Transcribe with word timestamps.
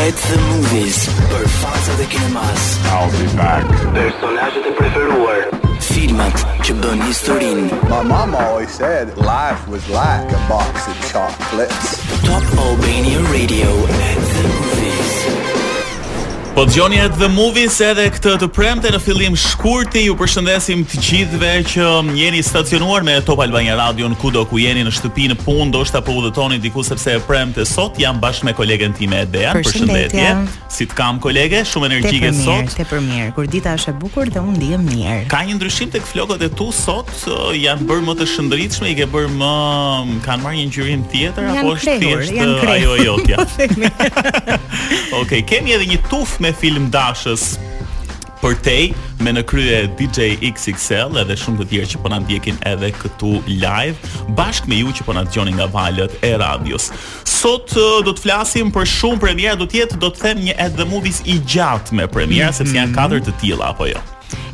At 0.00 0.16
the 0.30 0.40
movies. 0.48 1.04
Për 1.28 1.44
fansat 1.60 2.00
e 2.00 2.08
kinemas. 2.16 2.64
I'll 2.96 3.12
be 3.20 3.28
back. 3.36 3.68
Personazhet 4.00 4.64
e 4.64 4.76
preferuar 4.80 5.65
filmat, 5.96 6.36
që 6.66 6.74
bën 6.82 7.00
historinë. 7.08 7.66
My 7.92 8.02
mama 8.04 8.38
always 8.44 8.72
said 8.76 9.16
life 9.16 9.62
was 9.74 9.84
like 9.88 10.28
a 10.32 10.42
box 10.50 10.84
of 10.92 10.96
chocolates. 11.12 11.88
Top 12.28 12.44
Albania 12.64 13.20
Radio 13.32 13.70
Po 16.56 16.62
dëgjoni 16.64 16.96
edhe 17.02 17.18
The 17.20 17.26
Movies 17.32 17.74
edhe 17.84 18.06
këtë 18.14 18.30
të 18.40 18.46
premte 18.56 18.88
në 18.88 18.96
fillim 19.04 19.34
shkurti. 19.36 20.06
Ju 20.06 20.14
përshëndesim 20.16 20.86
të 20.88 21.00
gjithëve 21.04 21.50
që 21.68 21.88
jeni 22.16 22.38
stacionuar 22.44 23.04
me 23.04 23.18
Top 23.26 23.42
Albania 23.44 23.74
Radio 23.76 24.06
në 24.08 24.16
kudo 24.22 24.46
ku 24.48 24.56
jeni 24.62 24.80
në 24.86 24.92
shtëpi, 24.96 25.26
në 25.34 25.36
punë, 25.42 25.66
ndoshta 25.68 26.00
po 26.06 26.14
udhëtoni 26.16 26.56
diku 26.64 26.80
sepse 26.82 27.18
e 27.18 27.20
premte 27.28 27.66
sot 27.68 28.00
jam 28.00 28.22
bashkë 28.22 28.48
me 28.48 28.54
kolegen 28.56 28.94
time 28.96 29.18
Edea. 29.26 29.50
Përshëndetje. 29.58 30.30
Si 30.72 30.86
të 30.88 30.96
kam 30.96 31.18
kolege, 31.24 31.60
shumë 31.68 31.90
energjike 31.90 32.32
sot. 32.38 32.72
Tepër 32.80 33.04
mirë. 33.04 33.28
Kur 33.36 33.50
dita 33.52 33.74
është 33.76 33.92
e 33.92 33.98
bukur 34.06 34.32
dhe 34.32 34.40
unë 34.40 34.56
ndihem 34.56 34.88
mirë. 34.88 35.18
Ka 35.32 35.42
një 35.44 35.58
ndryshim 35.60 35.92
tek 35.92 36.08
flokët 36.08 36.40
e 36.40 36.48
tu 36.56 36.70
sot, 36.76 37.12
janë 37.56 37.84
bërë 37.92 38.06
më 38.08 38.16
të 38.22 38.30
shëndritshme, 38.32 38.94
i 38.94 38.96
ke 39.02 39.10
bërë 39.12 39.28
më 39.36 39.52
kanë 40.24 40.48
marrë 40.48 40.62
një 40.62 40.66
ngjyrim 40.72 41.04
tjetër 41.12 41.52
apo 41.52 41.76
është 41.76 41.98
thjesht 42.00 42.74
ajo 42.78 42.98
jotja? 43.02 43.44
Po 45.06 45.20
Okej, 45.22 45.40
kemi 45.48 45.72
edhe 45.76 45.86
një 45.90 45.96
tufë 46.10 46.45
me 46.46 46.54
film 46.60 46.86
dashës 46.94 47.46
për 48.42 48.54
te 48.62 48.74
me 49.24 49.32
në 49.34 49.42
krye 49.50 49.78
DJ 49.98 50.36
XXL 50.46 51.16
edhe 51.22 51.34
shumë 51.40 51.62
të 51.62 51.66
tjerë 51.72 51.90
që 51.94 52.00
po 52.04 52.12
na 52.12 52.20
ndjekin 52.22 52.58
edhe 52.70 52.90
këtu 53.00 53.32
live 53.48 54.30
bashkë 54.38 54.70
me 54.70 54.78
ju 54.84 54.92
që 54.98 55.06
po 55.08 55.16
na 55.16 55.24
dëgjoni 55.26 55.56
nga 55.56 55.66
valët 55.74 56.14
e 56.28 56.34
radios. 56.44 56.90
Sot 57.26 57.74
uh, 57.80 57.98
do 58.06 58.14
të 58.14 58.26
flasim 58.28 58.70
për 58.74 58.86
shumë 58.92 59.22
premiera, 59.24 59.58
do 59.58 59.66
të 59.66 59.80
jetë 59.82 59.98
do 60.04 60.12
të 60.14 60.26
them 60.28 60.44
një 60.50 60.58
edhe 60.68 60.86
movies 60.92 61.24
i 61.26 61.40
gjatë 61.40 61.96
me 61.98 62.06
premiera 62.06 62.50
mm 62.50 62.52
-hmm. 62.52 62.58
sepse 62.62 62.76
janë 62.78 62.92
mhm. 62.92 62.98
katër 63.00 63.26
të 63.28 63.38
tilla 63.42 63.72
apo 63.72 63.88
jo 63.90 64.02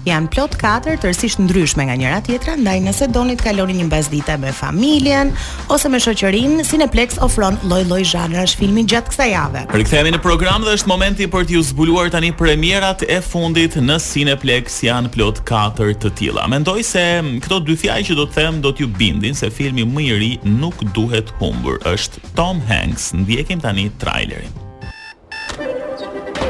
janë 0.07 0.31
plot 0.35 0.57
katër 0.61 0.97
tërësisht 1.03 1.41
ndryshme 1.45 1.85
nga 1.87 1.95
njëra 1.99 2.21
tjetra, 2.27 2.55
ndaj 2.59 2.79
nëse 2.87 3.07
doni 3.15 3.37
të 3.39 3.47
kaloni 3.49 3.77
një 3.79 3.87
bazdita 3.93 4.39
me 4.43 4.53
familjen 4.55 5.31
ose 5.73 5.91
me 5.93 6.01
shoqërinë, 6.03 6.65
Cineplex 6.67 7.19
ofron 7.23 7.59
lloj-lloj 7.71 8.03
zhanrash 8.13 8.57
filmi 8.59 8.85
gjatë 8.91 9.13
kësaj 9.13 9.29
jave. 9.33 9.65
Rikthehemi 9.75 10.13
në 10.17 10.21
program 10.25 10.65
dhe 10.67 10.75
është 10.77 10.91
momenti 10.91 11.29
për 11.31 11.47
t'ju 11.51 11.63
zbuluar 11.71 12.11
tani 12.15 12.33
premierat 12.37 13.05
e 13.07 13.21
fundit 13.25 13.79
në 13.79 13.99
Cineplex, 14.03 14.81
janë 14.89 15.13
plot 15.15 15.43
katër 15.49 15.95
të 16.03 16.15
tilla. 16.19 16.49
Mendoj 16.51 16.83
se 16.89 17.05
këto 17.47 17.61
dy 17.69 17.79
fjalë 17.85 18.09
që 18.11 18.19
do 18.21 18.27
të 18.29 18.37
them 18.41 18.61
do 18.65 18.73
t'ju 18.75 18.91
bindin 18.99 19.39
se 19.39 19.51
filmi 19.55 19.87
më 19.87 20.07
i 20.09 20.11
ri 20.23 20.33
nuk 20.49 20.83
duhet 20.97 21.31
humbur. 21.41 21.79
Është 21.87 22.23
Tom 22.39 22.63
Hanks, 22.69 23.13
ndjekim 23.15 23.61
tani 23.63 23.89
trailerin. 24.03 24.59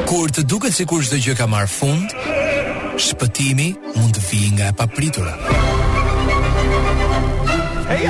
Kur 0.08 0.28
të 0.32 0.42
duket 0.44 0.76
sikur 0.76 1.04
çdo 1.04 1.16
gjë 1.24 1.34
ka 1.38 1.46
marr 1.48 1.68
fund, 1.72 2.10
Shpëtimi 2.96 3.70
mund 3.96 4.12
të 4.14 4.20
vijë 4.28 4.48
nga 4.56 4.66
e 4.68 4.72
papritura 4.76 5.32
hey, 7.88 8.02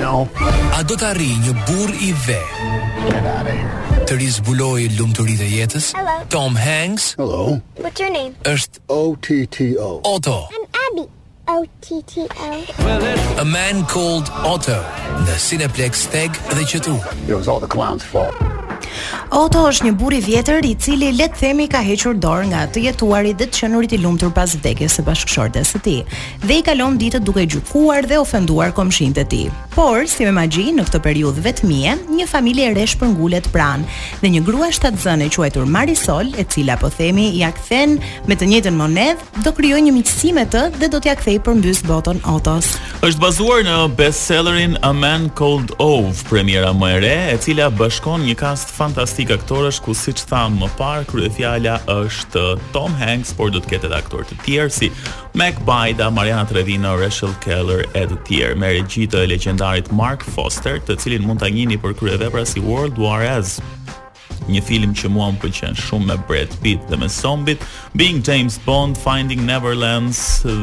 no. 0.00 0.26
A 0.76 0.82
do 0.84 0.96
të 0.98 1.08
arri 1.14 1.30
një 1.46 1.54
bur 1.68 1.92
i 2.04 2.10
ve 2.26 2.38
Të 4.08 4.18
rizbuloj 4.20 4.86
lumë 4.98 5.16
të 5.16 5.26
rritë 5.28 5.46
e 5.46 5.48
jetës 5.54 5.88
Hello. 5.96 6.18
Tom 6.34 6.56
Hanks 6.60 7.14
Hello. 7.18 7.56
What's 7.80 8.00
your 8.04 8.10
name? 8.12 8.34
Êshtë 8.44 8.80
O-T-T-O 8.88 9.88
I'm 10.04 10.66
Abby 10.84 11.08
O-T-T-O 11.48 12.50
well, 12.84 13.40
A 13.40 13.44
man 13.46 13.84
called 13.86 14.28
Otto 14.44 14.82
Në 15.24 15.40
Cineplex 15.48 16.04
Teg 16.12 16.36
dhe 16.52 16.68
Qëtu 16.68 17.00
It 17.26 17.34
was 17.34 17.48
all 17.48 17.60
the 17.60 17.66
clowns 17.68 18.04
fault 18.04 18.36
Oto 19.28 19.66
është 19.68 19.84
një 19.84 19.90
burr 20.00 20.14
i 20.16 20.18
vjetër 20.24 20.64
i 20.64 20.70
cili 20.80 21.08
le 21.12 21.26
të 21.28 21.36
themi 21.36 21.66
ka 21.68 21.82
hequr 21.84 22.14
dorë 22.16 22.46
nga 22.48 22.62
të 22.72 22.80
jetuarit 22.86 23.36
dhe 23.36 23.44
të 23.50 23.56
qenurit 23.58 23.92
i 23.92 23.98
lumtur 24.00 24.30
pas 24.32 24.54
vdekjes 24.56 24.94
së 24.96 25.02
bashkëshortes 25.04 25.74
së 25.74 25.80
tij. 25.84 25.98
Dhe 26.46 26.56
i 26.56 26.62
kalon 26.64 26.96
ditët 26.98 27.26
duke 27.28 27.42
gjykuar 27.44 28.08
dhe 28.08 28.16
ofenduar 28.22 28.72
komshinë 28.72 29.20
e 29.20 29.24
tij. 29.28 29.50
Por, 29.74 30.06
si 30.10 30.24
me 30.26 30.32
magji, 30.34 30.70
në 30.74 30.86
këtë 30.88 31.00
periudhë 31.04 31.44
vetmie, 31.44 31.92
një 32.10 32.26
familje 32.30 32.70
e 32.70 32.72
re 32.78 32.86
shpërngulet 32.88 33.50
pranë 33.52 33.84
dhe 34.24 34.30
një 34.32 34.40
grua 34.48 34.70
shtatzënë 34.74 35.28
e 35.28 35.34
quajtur 35.36 35.68
Marisol, 35.76 36.32
e 36.34 36.42
cila 36.50 36.74
po 36.80 36.88
themi 36.90 37.28
ia 37.36 37.52
kthen 37.54 37.98
me 38.26 38.32
të 38.34 38.48
njëjtën 38.50 38.74
monedh, 38.78 39.20
do 39.44 39.52
krijojë 39.54 39.84
një 39.90 39.94
miqësi 40.00 40.32
me 40.40 40.46
të 40.50 40.64
dhe 40.80 40.88
do 40.90 40.98
t'ia 41.04 41.14
kthejë 41.20 41.44
përmbys 41.46 41.84
botën 41.90 42.18
Otos. 42.32 42.72
Është 43.06 43.22
bazuar 43.26 43.62
në 43.68 43.76
bestsellerin 44.00 44.74
A 44.82 44.90
Man 44.96 45.28
Called 45.38 45.76
Ove, 45.78 46.16
premiera 46.32 46.72
më 46.74 46.94
e 46.96 46.98
re, 47.06 47.14
e 47.36 47.38
cila 47.44 47.70
bashkon 47.78 48.24
një 48.26 48.34
cast 48.40 48.72
fantastik 48.74 49.17
fantastik 49.18 49.34
aktor 49.40 49.66
ku 49.82 49.92
siç 49.98 50.20
tham 50.30 50.54
më 50.62 50.66
parë 50.78 51.06
kryefjala 51.10 51.72
është 51.90 52.42
Tom 52.70 52.94
Hanks, 53.02 53.32
por 53.34 53.50
do 53.50 53.58
të 53.58 53.70
ketë 53.72 53.88
edhe 53.88 53.98
aktorë 53.98 54.26
të 54.30 54.36
tjerë 54.44 54.70
si 54.76 54.90
Mac 55.40 55.58
Bida, 55.66 56.06
Mariana 56.14 56.46
Trevino, 56.46 56.92
Rachel 57.00 57.34
Keller 57.42 57.82
e 57.98 58.04
të 58.12 58.18
tjerë, 58.28 58.54
me 58.62 58.70
regjitë 58.78 59.24
e 59.24 59.32
legjendarit 59.34 59.90
Mark 59.90 60.22
Foster, 60.22 60.78
të 60.86 60.98
cilin 61.02 61.26
mund 61.26 61.42
ta 61.42 61.50
njihni 61.50 61.74
për 61.82 61.98
kryevepra 61.98 62.46
si 62.46 62.62
World 62.62 63.02
War 63.02 63.26
Z 63.42 63.58
një 64.52 64.62
film 64.64 64.94
që 64.96 65.10
mua 65.12 65.28
më 65.32 65.40
pëlqen 65.42 65.76
shumë 65.78 66.08
me 66.08 66.16
Brad 66.28 66.52
Pitt 66.62 66.86
dhe 66.90 66.98
me 66.98 67.08
zombit, 67.12 67.62
Being 67.96 68.22
James 68.24 68.56
Bond, 68.66 68.96
Finding 69.00 69.44
Neverland 69.48 70.16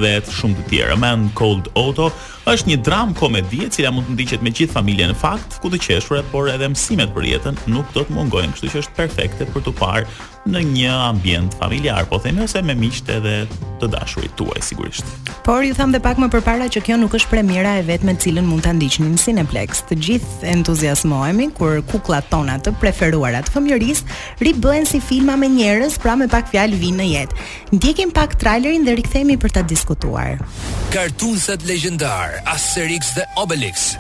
dhe 0.03 0.16
të 0.25 0.35
shumë 0.40 0.59
të 0.59 0.68
tjera. 0.72 0.97
Man 1.01 1.28
Called 1.40 1.69
Auto 1.79 2.09
është 2.50 2.72
një 2.72 2.79
dram 2.85 3.13
komedi 3.18 3.63
e 3.66 3.72
cila 3.74 3.91
mund 3.94 4.09
të 4.12 4.18
ndiqet 4.18 4.45
me 4.45 4.53
gjithë 4.56 4.78
familjen 4.79 5.12
në 5.13 5.19
fakt, 5.22 5.59
ku 5.63 5.72
të 5.74 5.79
qeshura 5.85 6.24
por 6.34 6.50
edhe 6.51 6.69
mësimet 6.74 7.13
për 7.16 7.29
jetën 7.34 7.59
nuk 7.72 7.91
do 7.95 8.06
të 8.06 8.16
mungojnë, 8.18 8.53
kështu 8.57 8.74
që 8.75 8.81
është 8.85 9.00
perfekte 9.01 9.50
për 9.53 9.66
të 9.68 9.75
parë 9.81 10.18
në 10.51 10.61
një 10.75 10.89
ambient 11.07 11.56
familjar, 11.57 12.03
po 12.09 12.19
themi 12.22 12.44
ose 12.45 12.61
me 12.66 12.75
miqtë 12.78 13.16
edhe 13.19 13.33
të 13.81 13.89
dashurit 13.95 14.33
tuaj 14.39 14.61
sigurisht. 14.69 15.07
Por 15.45 15.63
ju 15.66 15.73
tham 15.78 15.91
dhe 15.94 16.00
pak 16.01 16.19
më 16.22 16.29
përpara 16.33 16.67
që 16.73 16.83
kjo 16.85 16.97
nuk 17.01 17.16
është 17.17 17.31
premiera 17.33 17.75
e 17.79 17.85
vetme 17.85 18.13
me 18.13 18.19
cilën 18.22 18.45
mund 18.47 18.63
ta 18.66 18.73
ndiqni 18.73 19.09
në 19.11 19.19
Cineplex. 19.22 19.83
Të 19.89 19.97
gjithë 20.06 20.50
entuziazmohemi 20.56 21.50
kur 21.57 21.81
kukullat 21.89 22.29
tona 22.33 22.59
të 22.61 22.75
preferuara 22.81 23.41
të 23.45 23.56
fëmijëris 23.56 24.03
ribëhen 24.45 24.85
si 24.89 25.01
filma 25.01 25.35
me 25.38 25.50
njerëz, 25.53 25.97
pra 26.01 26.16
me 26.17 26.29
pak 26.29 26.50
fjalë 26.53 26.79
vinë 26.81 27.01
në 27.03 27.09
jetë. 27.12 27.47
Ndjekim 27.77 28.13
pak 28.16 28.38
trailerin 28.41 28.85
dhe 28.85 28.97
rikthehemi 29.01 29.38
për 29.41 29.56
ta 29.59 29.63
diskutuar. 29.66 30.39
Kartunset 30.94 31.66
legjendar 31.69 32.39
Asterix 32.53 33.13
dhe 33.17 33.25
Obelix 33.41 33.95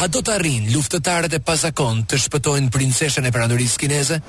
A 0.00 0.06
do 0.08 0.22
të 0.24 0.32
arrinë 0.38 0.72
luftëtarët 0.74 1.34
e 1.36 1.40
pasakon 1.44 2.04
të 2.08 2.20
shpëtojnë 2.26 2.72
princeshën 2.72 3.28
e 3.28 3.32
përandurisë 3.34 3.80
kineze? 3.82 4.20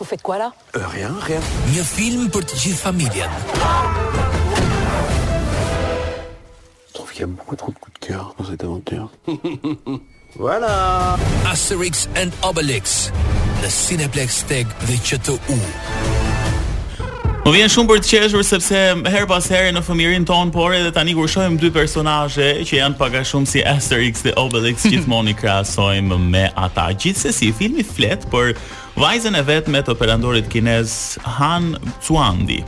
Vous 0.00 0.06
faites 0.08 0.22
quoi 0.24 0.38
là? 0.40 0.50
Rien, 0.74 1.14
rien. 1.28 1.42
Një 1.74 1.84
film 1.84 2.28
për 2.34 2.46
të 2.50 2.60
gjithë 2.62 2.78
familjen. 2.78 3.30
Trouve 6.94 7.10
qu'il 7.12 7.20
y 7.20 7.24
a 7.24 7.26
beaucoup 7.34 7.56
trop 7.60 7.70
de 7.74 7.78
coups 7.78 8.00
de 8.00 8.06
cœur 8.06 8.34
dans 8.38 8.46
cette 8.50 8.64
aventure. 8.64 9.10
voilà. 10.36 11.16
Asterix 11.52 12.08
and 12.16 12.32
Obelix. 12.42 13.12
Le 13.62 13.68
Cineplex 13.68 14.46
Tech 14.46 14.66
de 14.88 14.96
Chateau 15.04 15.34
U. 15.34 15.38
Cineplex 15.38 15.58
Tech. 15.58 16.09
Më 17.40 17.54
vjen 17.56 17.70
shumë 17.72 17.88
për 17.88 18.00
të 18.04 18.08
qeshur 18.10 18.42
sepse 18.44 18.80
her 19.14 19.24
pas 19.30 19.46
here 19.48 19.70
në 19.72 19.80
fëmirin 19.86 20.26
ton, 20.28 20.50
por 20.52 20.74
edhe 20.76 20.90
tani 20.92 21.14
kur 21.16 21.28
shohim 21.32 21.54
dy 21.60 21.70
personazhe 21.72 22.50
që 22.68 22.76
janë 22.76 22.98
pak 23.00 23.16
a 23.16 23.22
shumë 23.30 23.48
si 23.48 23.62
Asterix 23.64 24.20
dhe 24.26 24.34
Obelix, 24.38 24.84
gjithmonë 24.92 25.32
i 25.32 25.36
krahasojmë 25.38 26.18
me 26.34 26.44
ata. 26.60 26.90
Gjithsesi, 27.00 27.48
filmi 27.56 27.80
flet 27.86 28.28
për 28.32 28.52
vajzën 29.00 29.40
e 29.40 29.42
vetë 29.48 29.72
me 29.72 29.80
të 29.86 29.96
perandorit 30.02 30.52
kinez 30.52 31.16
Han 31.38 31.72
Cuandi, 32.04 32.60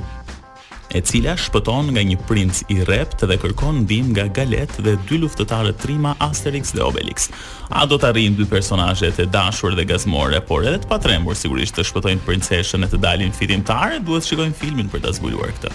e 0.95 1.01
cila 1.01 1.35
shpëton 1.41 1.89
nga 1.97 2.03
një 2.05 2.19
princ 2.29 2.63
i 2.73 2.83
rrept 2.85 3.23
dhe 3.29 3.37
kërkon 3.41 3.83
ndihmë 3.87 4.13
nga 4.13 4.27
Galet 4.37 4.73
dhe 4.85 4.95
dy 5.09 5.19
luftëtarët 5.23 5.79
Trima, 5.81 6.15
Asterix 6.21 6.73
dhe 6.77 6.85
Obelix. 6.85 7.29
A 7.73 7.87
do 7.89 7.97
të 7.97 8.11
arrijnë 8.11 8.37
dy 8.43 8.47
personazhet 8.51 9.19
e 9.19 9.27
dashur 9.33 9.73
dhe 9.79 9.87
gazmore, 9.89 10.41
por 10.45 10.67
edhe 10.69 10.83
të 10.83 10.91
patrembur 10.91 11.37
sigurisht 11.39 11.79
të 11.79 11.87
shpëtojnë 11.89 12.25
princeshën 12.27 12.85
e 12.85 12.91
të 12.93 13.01
dalin 13.01 13.33
fitimtare, 13.33 14.03
duhet 14.05 14.29
shikojmë 14.29 14.57
filmin 14.61 14.91
për 14.93 15.05
ta 15.07 15.13
zbuluar 15.17 15.55
këtë. 15.57 15.73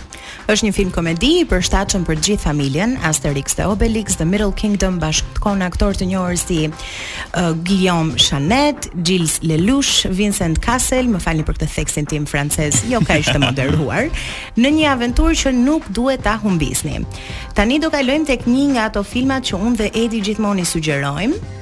Është 0.53 0.67
një 0.69 0.75
film 0.77 0.93
komedi 0.95 1.31
i 1.41 1.47
përshtatshëm 1.49 2.05
për 2.07 2.21
gjithë 2.27 2.43
familjen, 2.45 2.95
Asterix 3.09 3.57
dhe 3.57 3.65
Obelix 3.71 4.19
The 4.21 4.27
Middle 4.29 4.53
Kingdom 4.55 4.99
bashkëkon 5.01 5.65
aktor 5.65 5.97
të 5.99 6.07
njohur 6.11 6.37
si 6.39 6.59
uh, 6.69 7.51
Guillaume 7.67 8.13
Chanet, 8.21 8.91
Gilles 9.03 9.39
Lelouch, 9.43 10.05
Vincent 10.13 10.61
Cassel, 10.63 11.09
më 11.17 11.23
falni 11.25 11.47
për 11.47 11.57
këtë 11.59 11.71
theksin 11.73 12.07
tim 12.11 12.29
francez, 12.29 12.83
jo 12.91 13.01
kaq 13.03 13.33
të 13.33 13.41
moderuar. 13.41 14.11
Në 14.61 14.69
një 14.77 14.93
aventurë 15.07 15.36
që 15.39 15.51
nuk 15.56 15.86
duhet 15.95 16.24
ta 16.25 16.33
humbisni. 16.42 16.98
Tani 17.56 17.77
do 17.80 17.89
kalojmë 17.94 18.27
tek 18.27 18.44
një 18.51 18.63
nga 18.74 18.88
ato 18.89 19.04
filmat 19.07 19.48
që 19.48 19.59
unë 19.63 19.77
dhe 19.80 19.88
Edi 20.04 20.19
gjithmonë 20.27 20.63
i 20.63 20.68
sugjerojmë 20.71 21.56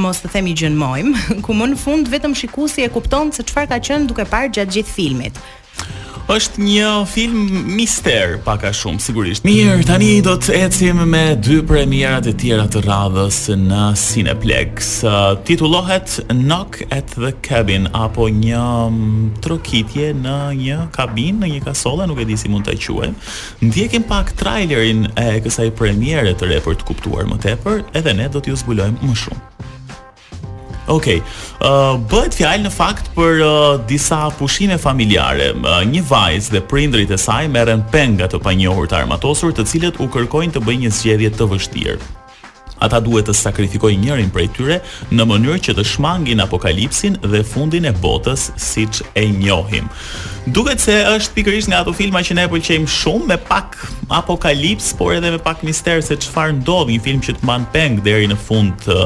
mos 0.00 0.22
të 0.22 0.28
themi 0.32 0.54
gjënmojmë, 0.56 1.10
ku 1.44 1.52
më 1.52 1.66
në 1.68 1.74
fund 1.82 2.06
vetëm 2.08 2.32
shikusi 2.38 2.80
e 2.80 2.88
kupton 2.94 3.28
se 3.32 3.44
qëfar 3.44 3.66
ka 3.72 3.78
qënë 3.90 4.08
duke 4.08 4.24
parë 4.30 4.48
gjatë 4.56 4.76
gjithë 4.78 4.94
filmit 4.96 5.40
është 6.30 6.62
një 6.62 6.90
film 7.10 7.38
mister 7.76 8.36
pak 8.44 8.62
a 8.68 8.72
shumë 8.74 9.00
sigurisht. 9.02 9.46
Mirë, 9.46 9.80
tani 9.88 10.10
do 10.24 10.34
të 10.38 10.54
ecim 10.62 11.00
me 11.10 11.22
dy 11.42 11.58
premierat 11.66 12.28
e 12.30 12.34
tjera 12.38 12.66
të 12.70 12.82
radhës 12.86 13.38
në 13.58 13.80
Cineplex. 13.98 14.92
Titullohet 15.48 16.20
Knock 16.30 16.80
at 16.94 17.10
the 17.16 17.32
Cabin 17.46 17.88
apo 18.04 18.28
një 18.36 18.62
mm, 18.90 19.34
trokitje 19.42 20.12
në 20.22 20.36
një 20.60 20.78
kabinë, 20.94 21.42
në 21.42 21.50
një 21.56 21.64
kasolle, 21.66 22.06
nuk 22.12 22.22
e 22.22 22.28
di 22.30 22.38
si 22.40 22.52
mund 22.52 22.68
ta 22.70 22.76
quaj. 22.78 23.10
Ndjekim 23.64 24.06
pak 24.12 24.32
trailerin 24.42 25.08
e 25.18 25.40
kësaj 25.42 25.72
premiere 25.78 26.36
të 26.38 26.52
re 26.52 26.62
për 26.64 26.78
të 26.80 26.90
kuptuar 26.92 27.26
më 27.30 27.42
tepër, 27.48 27.82
edhe 27.98 28.16
ne 28.22 28.30
do 28.34 28.42
t'ju 28.42 28.58
zbulojmë 28.62 29.02
më 29.08 29.20
shumë. 29.26 29.70
Okej. 30.86 31.20
Okay. 31.20 31.40
Ë 31.62 31.70
uh, 31.70 31.98
bëhet 32.10 32.34
fjalë 32.36 32.66
në 32.66 32.72
fakt 32.74 33.10
për 33.14 33.42
uh, 33.44 33.74
disa 33.86 34.24
pushime 34.38 34.78
familjare. 34.82 35.52
Uh, 35.60 35.82
një 35.86 36.02
vajzë 36.10 36.56
dhe 36.56 36.64
prindrit 36.72 37.10
e 37.14 37.18
saj 37.18 37.44
merren 37.48 37.84
peng 37.92 38.18
të 38.22 38.42
panjohur 38.42 38.90
të 38.90 38.98
armatosur, 39.02 39.54
të 39.54 39.68
cilët 39.70 40.02
u 40.02 40.08
kërkojnë 40.14 40.56
të 40.58 40.64
bëjnë 40.66 40.86
një 40.88 40.96
zgjedhje 40.98 41.32
të 41.38 41.48
vështirë 41.54 42.00
ata 42.82 42.98
duhet 43.04 43.28
të 43.30 43.34
sakrifikojnë 43.36 44.02
njërin 44.06 44.30
prej 44.34 44.48
tyre 44.56 44.80
në 45.14 45.26
mënyrë 45.30 45.60
që 45.68 45.74
të 45.78 45.84
shmangin 45.92 46.42
apokalipsin 46.44 47.16
dhe 47.22 47.42
fundin 47.46 47.86
e 47.88 47.94
botës 48.02 48.48
siç 48.60 49.02
e 49.18 49.24
njohim. 49.30 49.86
Duket 50.50 50.82
se 50.82 50.96
është 51.12 51.36
pikërisht 51.36 51.70
nga 51.70 51.82
ato 51.84 51.94
filma 51.94 52.22
që 52.26 52.36
ne 52.40 52.46
pëlqejmë 52.50 52.90
shumë 52.96 53.28
me 53.30 53.38
pak 53.48 53.76
apokalips, 54.22 54.90
por 54.98 55.14
edhe 55.14 55.30
me 55.30 55.38
pak 55.42 55.62
mister 55.66 56.02
se 56.02 56.18
çfarë 56.24 56.58
ndodh, 56.60 56.90
një 56.96 57.04
film 57.06 57.22
që 57.22 57.38
të 57.38 57.48
manë 57.50 57.70
peng 57.74 58.02
deri 58.06 58.26
në 58.32 58.38
fund 58.48 58.74
të, 58.82 58.98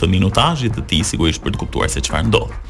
të 0.00 0.10
minutazhit 0.12 0.76
të 0.76 0.86
tij 0.90 1.06
sigurisht 1.14 1.44
për 1.46 1.56
të 1.56 1.64
kuptuar 1.64 1.88
se 1.92 2.04
çfarë 2.04 2.28
ndodh. 2.28 2.67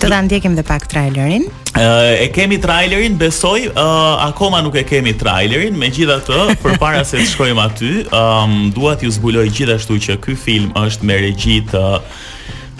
Do 0.00 0.08
ta 0.10 0.18
ndjekim 0.26 0.56
dhe 0.58 0.62
pak 0.66 0.86
trailerin. 0.90 1.42
Uh, 1.42 2.20
e 2.22 2.26
kemi 2.34 2.58
trailerin, 2.60 3.18
besoj, 3.18 3.60
uh, 3.66 4.26
akoma 4.26 4.62
nuk 4.62 4.74
e 4.76 4.82
kemi 4.88 5.12
trailerin, 5.18 5.76
me 5.78 5.86
gjitha 5.90 6.16
të, 6.26 6.38
për 6.64 6.76
para 6.82 7.04
se 7.06 7.18
të 7.22 7.28
shkojmë 7.34 7.64
aty, 7.68 7.92
um, 8.14 8.54
duat 8.74 9.02
ju 9.06 9.10
zbuloj 9.14 9.46
gjithashtu 9.54 9.98
që 10.06 10.16
ky 10.26 10.36
film 10.44 10.72
është 10.86 11.06
me 11.10 11.18
regjit 11.26 11.74
uh, 11.78 11.98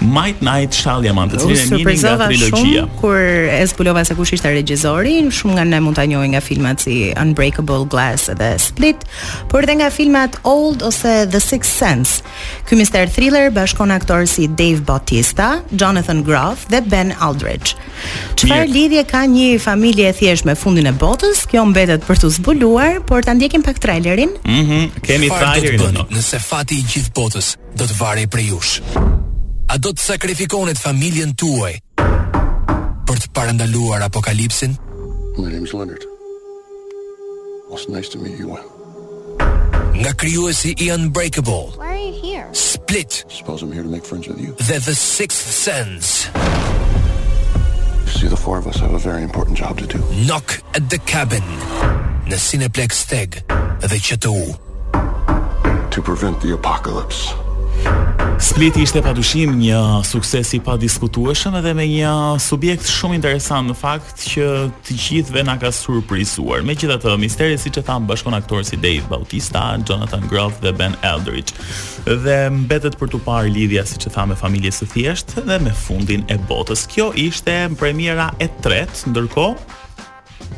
Might 0.03 0.41
Night 0.43 0.75
Shall 0.75 1.03
Diamante, 1.03 1.37
cilën 1.39 1.73
e 1.73 1.79
mirë 1.79 1.95
nga 2.03 2.27
trilogjia. 2.27 2.85
Kur 2.99 3.17
e 3.49 3.61
zbulova 3.71 4.03
se 4.05 4.17
kush 4.19 4.35
ishte 4.37 4.51
regjizori, 4.51 5.17
shumë 5.33 5.57
nga 5.59 5.65
ne 5.71 5.79
mund 5.85 5.97
ta 5.99 6.05
njohim 6.09 6.35
nga 6.35 6.41
filmat 6.45 6.83
si 6.85 7.13
Unbreakable 7.21 7.85
Glass 7.91 8.27
dhe 8.41 8.51
Split, 8.61 9.05
por 9.53 9.65
edhe 9.65 9.77
nga 9.81 9.91
filmat 9.95 10.37
Old 10.47 10.83
ose 10.85 11.15
The 11.31 11.41
Sixth 11.41 11.71
Sense. 11.79 12.23
Ky 12.69 12.79
mister 12.81 13.07
thriller 13.09 13.51
bashkon 13.55 13.95
aktorë 13.95 14.29
si 14.31 14.49
Dave 14.51 14.83
Bautista, 14.87 15.61
Jonathan 15.73 16.25
Groff 16.27 16.67
dhe 16.73 16.83
Ben 16.91 17.15
Aldridge. 17.21 17.79
Çfarë 18.41 18.69
lidhje 18.69 19.07
ka 19.09 19.25
një 19.31 19.61
familje 19.63 20.11
e 20.11 20.17
thjeshtë 20.19 20.51
me 20.51 20.57
fundin 20.59 20.89
e 20.91 20.95
botës? 20.95 21.45
Kjo 21.51 21.65
mbetet 21.71 22.05
për 22.09 22.25
të 22.25 22.33
zbuluar, 22.41 23.01
por 23.09 23.25
ta 23.25 23.35
ndjekim 23.39 23.65
pak 23.65 23.81
trailerin. 23.85 24.35
Mhm, 24.43 24.65
mm 24.65 25.05
kemi 25.05 25.31
trailerin. 25.33 26.03
Nëse 26.13 26.41
fati 26.43 26.81
i 26.83 26.89
gjithë 26.89 27.15
botës 27.17 27.55
do 27.75 27.87
të 27.87 27.97
varej 28.01 28.29
prej 28.33 28.51
jush 28.51 28.77
a 29.75 29.79
do 29.83 29.91
të 29.91 30.05
sakrifikonit 30.07 30.79
familjen 30.79 31.33
tuaj 31.35 31.73
për 33.09 33.19
të 33.23 33.31
parandaluar 33.35 34.05
apokalipsin? 34.07 34.77
My 35.35 35.51
name 35.51 35.65
is 35.67 35.75
Leonard. 35.75 36.05
It's 37.75 37.89
nice 37.89 38.07
to 38.15 38.19
meet 38.23 38.39
you. 38.39 38.55
Nga 39.99 40.13
kryuesi 40.15 40.77
i 40.79 40.91
Unbreakable. 40.95 41.75
Why 41.75 41.91
are 41.91 42.05
you 42.07 42.13
here? 42.23 42.47
Split. 42.53 43.25
I 43.27 43.35
suppose 43.41 43.67
I'm 43.67 43.73
here 43.73 43.83
to 43.83 43.89
make 43.91 44.05
friends 44.07 44.29
with 44.29 44.39
you. 44.41 44.55
The 44.63 44.79
The 44.79 44.95
Sixth 44.95 45.51
Sense. 45.51 46.31
You 48.07 48.13
see, 48.15 48.29
the 48.29 48.37
four 48.39 48.59
of 48.59 48.69
us 48.71 48.79
have 48.79 48.95
a 48.95 49.03
very 49.11 49.23
important 49.25 49.59
job 49.59 49.79
to 49.83 49.87
do. 49.91 49.99
Knock 50.23 50.63
at 50.79 50.87
the 50.89 50.99
cabin. 50.99 51.43
Në 52.31 52.39
Cineplex 52.47 53.03
Steg 53.09 53.43
dhe 53.83 53.99
QTU. 53.99 54.55
To 55.91 56.03
prevent 56.11 56.39
the 56.47 56.55
apocalypse. 56.55 57.35
Spliti 58.41 58.83
ishte 58.83 58.99
pa 59.03 59.13
dushim 59.15 59.55
një 59.63 59.79
sukses 60.07 60.49
i 60.57 60.59
pa 60.63 60.75
diskutueshëm 60.81 61.55
edhe 61.61 61.71
me 61.79 61.85
një 61.87 62.09
subjekt 62.43 62.89
shumë 62.91 63.17
interesant 63.21 63.71
në 63.71 63.77
fakt 63.79 64.25
që 64.33 64.49
të 64.87 64.97
gjithve 65.03 65.45
nga 65.47 65.55
ka 65.63 65.71
surprizuar. 65.75 66.65
Me 66.67 66.75
gjitha 66.75 66.97
të 67.03 67.15
misteri, 67.23 67.55
si 67.63 67.71
që 67.75 67.85
thamë, 67.87 68.09
bashkon 68.11 68.35
aktorë 68.37 68.67
si 68.67 68.81
Dave 68.83 69.07
Bautista, 69.13 69.63
Jonathan 69.87 70.27
Groff 70.33 70.59
dhe 70.65 70.75
Ben 70.77 70.99
Eldridge. 71.07 71.55
Dhe 72.27 72.37
mbetet 72.57 72.99
për 73.01 73.15
të 73.15 73.23
parë 73.27 73.55
lidhja, 73.55 73.87
si 73.87 74.03
që 74.03 74.13
thamë, 74.17 74.35
me 74.35 74.41
familje 74.43 74.75
së 74.81 74.91
thjeshtë 74.97 75.47
dhe 75.47 75.61
me 75.69 75.77
fundin 75.87 76.27
e 76.27 76.39
botës. 76.51 76.89
Kjo 76.91 77.13
ishte 77.29 77.55
premiera 77.79 78.33
e 78.43 78.51
tretë, 78.67 79.13
ndërko 79.15 79.53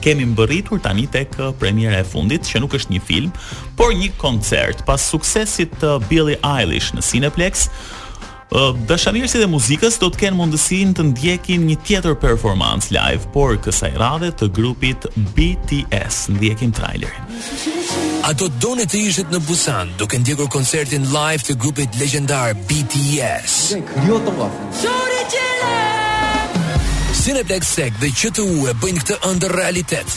kemi 0.00 0.26
mbërritur 0.28 0.80
tani 0.84 1.06
tek 1.10 1.34
eh, 1.40 1.50
premiera 1.60 2.00
e 2.00 2.06
fundit, 2.08 2.44
që 2.46 2.62
nuk 2.62 2.76
është 2.78 2.94
një 2.96 3.02
film, 3.06 3.32
por 3.78 3.94
një 3.96 4.10
koncert. 4.20 4.84
Pas 4.88 5.02
suksesit 5.10 5.72
të 5.82 5.96
Billie 6.10 6.38
Eilish 6.46 6.92
në 6.96 7.02
Cineplex, 7.06 7.66
eh, 7.66 8.82
Dashamirësit 8.90 9.42
e 9.46 9.48
muzikës 9.50 9.98
do 10.02 10.10
të 10.12 10.24
kenë 10.26 10.38
mundësinë 10.38 10.96
të 11.00 11.08
ndjekin 11.10 11.66
një 11.70 11.80
tjetër 11.88 12.18
performancë 12.22 12.94
live, 12.94 13.26
por 13.34 13.56
kësaj 13.64 13.92
radhe 14.00 14.30
të 14.38 14.50
grupit 14.56 15.08
BTS. 15.36 16.28
Ndjekim 16.36 16.74
trailerin. 16.76 18.14
A 18.26 18.32
do 18.34 18.48
të 18.50 18.58
donë 18.64 18.86
të 18.90 19.02
ishit 19.06 19.28
në 19.30 19.38
Busan 19.46 19.92
duke 20.00 20.18
ndjekur 20.18 20.48
koncertin 20.50 21.06
live 21.14 21.44
të 21.46 21.54
grupit 21.62 21.94
legendar 22.00 22.56
BTS? 22.66 23.60
Jo 24.08 24.18
të 24.26 24.38
vaf. 24.38 24.82
Cineplex 27.26 27.64
Sec 27.74 27.92
dhe 27.98 28.06
QTU 28.14 28.68
e 28.70 28.72
bëjnë 28.78 29.00
këtë 29.02 29.14
ëndër 29.26 29.52
realitet. 29.58 30.12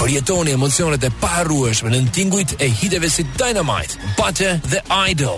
Përjetoni 0.00 0.54
emocionet 0.56 1.02
e 1.04 1.10
paharrueshme 1.20 1.90
në 1.92 1.98
tingujt 2.16 2.54
e 2.64 2.70
hiteve 2.78 3.10
si 3.12 3.26
Dynamite, 3.36 3.98
Butter 4.16 4.56
dhe 4.72 4.80
Idol. 5.12 5.36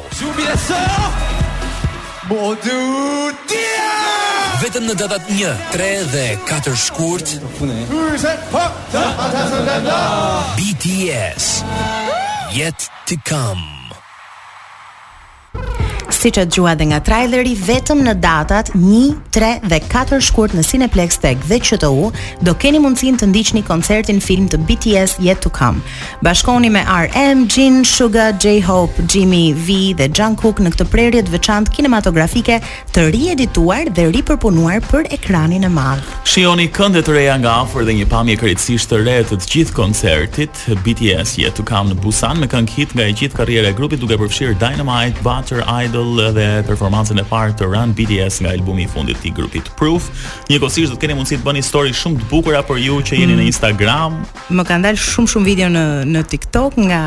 Vetëm 4.62 4.86
në 4.86 4.94
datat 5.02 5.26
1, 5.34 5.64
3 5.74 5.88
dhe 6.14 6.22
4 6.52 6.76
shkurt. 6.84 7.32
Po, 7.58 8.62
BTS. 10.62 11.50
Yet 12.54 12.86
to 13.10 13.18
come 13.26 13.77
siç 16.18 16.38
e 16.40 16.44
gjua 16.54 16.72
edhe 16.74 16.86
nga 16.90 16.98
traileri, 17.06 17.52
vetëm 17.66 18.00
në 18.02 18.12
datat 18.22 18.72
1, 18.74 19.12
3 19.30 19.62
dhe 19.70 19.78
4 19.90 20.18
shkurt 20.26 20.54
në 20.58 20.64
Cineplex 20.66 21.18
Tech 21.22 21.44
dhe 21.46 21.60
QTU 21.62 22.08
do 22.46 22.54
keni 22.58 22.80
mundësinë 22.82 23.20
të 23.22 23.28
ndiqni 23.30 23.62
koncertin 23.66 24.18
film 24.24 24.48
të 24.50 24.58
BTS 24.66 25.14
Yet 25.22 25.38
to 25.44 25.52
Come. 25.54 25.78
Bashkohuni 26.26 26.72
me 26.74 26.82
RM, 26.94 27.44
Jin, 27.54 27.78
Suga, 27.86 28.28
J-Hope, 28.44 29.06
Jimmy, 29.14 29.52
V 29.54 29.78
dhe 30.00 30.08
Jungkook 30.18 30.58
në 30.64 30.74
këtë 30.74 30.88
prerje 30.90 31.22
të 31.28 31.36
veçantë 31.36 31.76
kinematografike 31.78 32.58
të 32.96 33.06
riedituar 33.14 33.92
dhe 33.94 34.08
ripërpunuar 34.18 34.82
për 34.90 35.06
ekranin 35.14 35.68
e 35.70 35.70
madh. 35.78 36.02
Shihoni 36.28 36.66
këndet 36.76 37.06
të 37.08 37.14
reja 37.20 37.38
nga 37.40 37.54
afër 37.62 37.86
dhe 37.88 37.96
një 38.00 38.08
pamje 38.10 38.38
krejtësisht 38.42 38.90
të 38.90 39.00
re 39.06 39.18
të 39.30 39.38
të 39.38 39.52
gjithë 39.54 39.78
koncertit 39.78 40.64
BTS 40.82 41.38
Yet 41.44 41.54
to 41.54 41.62
Come 41.70 41.94
në 41.94 42.02
Busan 42.02 42.42
me 42.42 42.50
këngë 42.50 42.74
hit 42.80 42.98
nga 42.98 43.06
e 43.06 43.14
gjithë 43.22 43.38
karriera 43.38 43.70
e 43.70 43.78
grupit 43.80 44.02
duke 44.02 44.18
përfshirë 44.24 44.58
Dynamite, 44.64 45.22
Butter, 45.26 45.62
Idol, 45.68 46.07
single 46.08 46.32
dhe 46.32 46.46
performancën 46.68 47.20
e 47.20 47.24
parë 47.28 47.54
të 47.58 47.66
Run 47.68 47.92
BTS 47.96 48.40
nga 48.42 48.52
albumi 48.56 48.84
i 48.84 48.88
fundit 48.90 49.24
i 49.24 49.30
grupit 49.34 49.68
Proof. 49.76 50.06
Njëkohësisht 50.50 50.92
do 50.92 50.96
të 50.96 51.00
keni 51.02 51.14
mundësi 51.16 51.38
të 51.40 51.46
bëni 51.46 51.62
story 51.64 51.92
shumë 51.94 52.20
të 52.22 52.28
bukura 52.30 52.62
për 52.66 52.78
ju 52.82 52.98
që 53.04 53.18
jeni 53.18 53.34
në 53.36 53.42
mm. 53.42 53.48
Instagram. 53.50 54.16
Më 54.56 54.64
kanë 54.68 54.86
dalë 54.88 55.02
shumë 55.02 55.32
shumë 55.32 55.46
video 55.48 55.68
në 55.72 55.82
në 56.12 56.22
TikTok 56.32 56.78
nga 56.86 57.00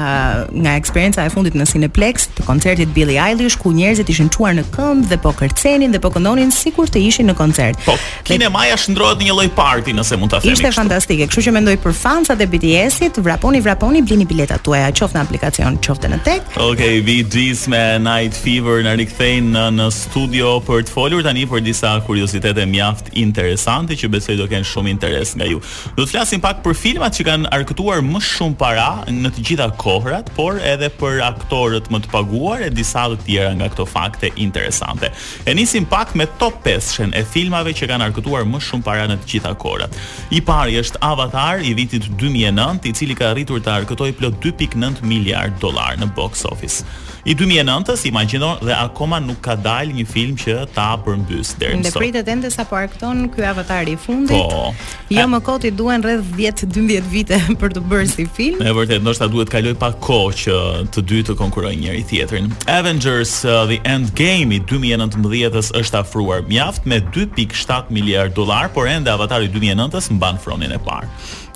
nga 0.51 0.75
eksperjenca 0.77 1.25
e 1.25 1.34
fundit 1.34 1.55
në 1.58 1.67
Cineplex 1.72 2.29
të 2.38 2.46
koncertit 2.50 2.91
Billie 2.96 3.20
Eilish 3.22 3.58
ku 3.62 3.72
njerëzit 3.75 4.10
ishin 4.13 4.29
çuar 4.34 4.55
në 4.58 4.65
këmbë 4.75 5.12
dhe 5.12 5.20
po 5.24 5.34
kërcenin 5.39 5.93
dhe 5.93 6.01
po 6.03 6.12
këndonin 6.15 6.51
sikur 6.53 6.89
të 6.91 7.03
ishin 7.08 7.29
në 7.31 7.36
koncert. 7.39 7.79
Po, 7.86 7.98
kinemaja 8.27 8.75
dhe... 8.75 8.84
shndrohet 8.86 9.22
në 9.22 9.29
një 9.29 9.38
lloj 9.38 9.50
party 9.58 9.96
nëse 9.98 10.17
mund 10.22 10.34
ta 10.36 10.39
themi. 10.43 10.55
Ishte 10.58 10.72
fantastike, 10.77 11.27
kështu 11.31 11.46
që 11.48 11.53
mendoj 11.60 11.77
për 11.84 11.96
fancat 11.98 12.43
e 12.43 12.48
BTS-it, 12.53 13.20
vraponi 13.24 13.62
vraponi, 13.65 14.01
blini 14.05 14.27
biletat 14.29 14.63
tuaja, 14.65 14.89
qoftë 14.96 15.17
në 15.17 15.25
aplikacion, 15.25 15.79
qoftë 15.86 16.12
në 16.13 16.22
tek. 16.27 16.51
Okej, 16.58 16.67
okay, 16.70 17.01
BTS 17.08 17.65
me 17.72 17.81
Night 18.01 18.38
Fever 18.38 18.84
në 18.86 18.91
na 18.92 18.98
rikthejnë 19.00 19.52
në 19.56 19.62
në 19.78 19.84
studio 19.96 20.48
për 20.68 20.82
të 20.84 20.92
folur 20.92 21.22
tani 21.24 21.46
për 21.48 21.62
disa 21.64 21.94
kuriozitete 22.04 22.66
mjaft 22.68 23.14
interesante 23.18 23.96
që 23.96 24.08
besoj 24.12 24.34
do 24.36 24.48
kenë 24.52 24.68
shumë 24.68 24.90
interes 24.92 25.32
nga 25.40 25.46
ju. 25.48 25.62
Do 25.96 26.04
të 26.04 26.10
flasim 26.12 26.42
pak 26.44 26.60
për 26.66 26.76
filmat 26.76 27.16
që 27.16 27.24
kanë 27.30 27.52
arkëtuar 27.56 28.02
më 28.04 28.20
shumë 28.28 28.58
para 28.60 28.88
në 29.08 29.32
të 29.32 29.44
gjitha 29.48 29.68
kohrat, 29.80 30.28
por 30.36 30.60
edhe 30.72 30.90
për 31.00 31.22
aktorët 31.24 31.88
më 31.94 32.02
të 32.04 32.12
paguar 32.12 32.66
e 32.68 32.72
disa 32.76 33.06
të 33.14 33.20
tjera 33.30 33.54
nga 33.62 33.70
këto 33.72 33.86
fakte 33.88 34.34
interesante. 34.36 35.14
E 35.48 35.56
nisim 35.56 35.88
pak 35.88 36.12
me 36.20 36.28
top 36.42 36.60
5-shen 36.68 37.16
e 37.16 37.24
filmave 37.24 37.72
që 37.72 37.88
kanë 37.94 38.10
arkëtuar 38.10 38.44
më 38.50 38.60
shumë 38.68 38.86
para 38.90 39.08
në 39.08 39.20
të 39.24 39.32
gjitha 39.38 39.54
kohrat. 39.62 39.96
I 40.36 40.44
pari 40.44 40.76
është 40.84 41.00
Avatar 41.14 41.64
i 41.64 41.72
vitit 41.80 42.12
2009, 42.20 42.84
i 42.92 42.94
cili 43.00 43.16
ka 43.16 43.32
arritur 43.32 43.64
të 43.64 43.78
arkëtojë 43.86 44.18
plot 44.20 44.44
2.9 44.52 45.00
miliard 45.08 45.56
dollar 45.64 45.96
në 46.02 46.12
box 46.20 46.44
office. 46.52 46.84
I 47.30 47.36
2009-s 47.38 48.08
imagjino 48.10 48.56
dhe 48.66 48.74
akoma 48.88 49.20
nuk 49.24 49.42
ka 49.46 49.54
dalj 49.60 49.94
një 49.98 50.06
film 50.10 50.34
që 50.42 50.56
ta 50.76 50.90
përmbys 51.06 51.54
deri 51.62 51.76
sot. 51.76 51.84
Ndërpritet 51.86 52.30
ende 52.34 52.50
sa 52.54 52.66
po 52.68 52.78
arkton 52.80 53.28
ky 53.34 53.46
avatar 53.52 53.88
i 53.92 53.96
fundit. 54.00 54.50
Po. 54.52 54.72
Jo 55.14 55.28
më 55.32 55.40
kot 55.46 55.68
i 55.68 55.72
duhen 55.78 56.04
rreth 56.06 56.32
10-12 56.38 57.12
vite 57.14 57.38
për 57.62 57.76
të 57.78 57.84
bërë 57.92 58.10
si 58.12 58.26
film. 58.26 58.62
Është 58.64 58.76
vërtet, 58.80 59.04
ndoshta 59.06 59.30
duhet 59.32 59.54
kaloj 59.54 59.76
pak 59.82 60.00
kohë 60.06 60.38
që 60.44 60.58
të 60.96 61.06
dy 61.12 61.22
të 61.30 61.38
konkurrojnë 61.42 61.82
njëri 61.86 62.04
tjetrin. 62.12 62.50
Avengers 62.74 63.36
uh, 63.48 63.64
The 63.70 63.78
Endgame 63.94 64.58
i 64.58 64.62
2019-s 64.74 65.74
është 65.82 66.02
afruar 66.02 66.42
mjaft 66.50 66.90
me 66.90 67.02
2.7 67.14 67.92
miliard 67.94 68.34
dollar, 68.38 68.70
por 68.74 68.90
ende 68.90 69.12
avatari 69.14 69.52
i 69.52 69.54
2009-s 69.58 70.12
mban 70.18 70.42
fronin 70.42 70.74
e 70.76 70.80
parë 70.82 71.10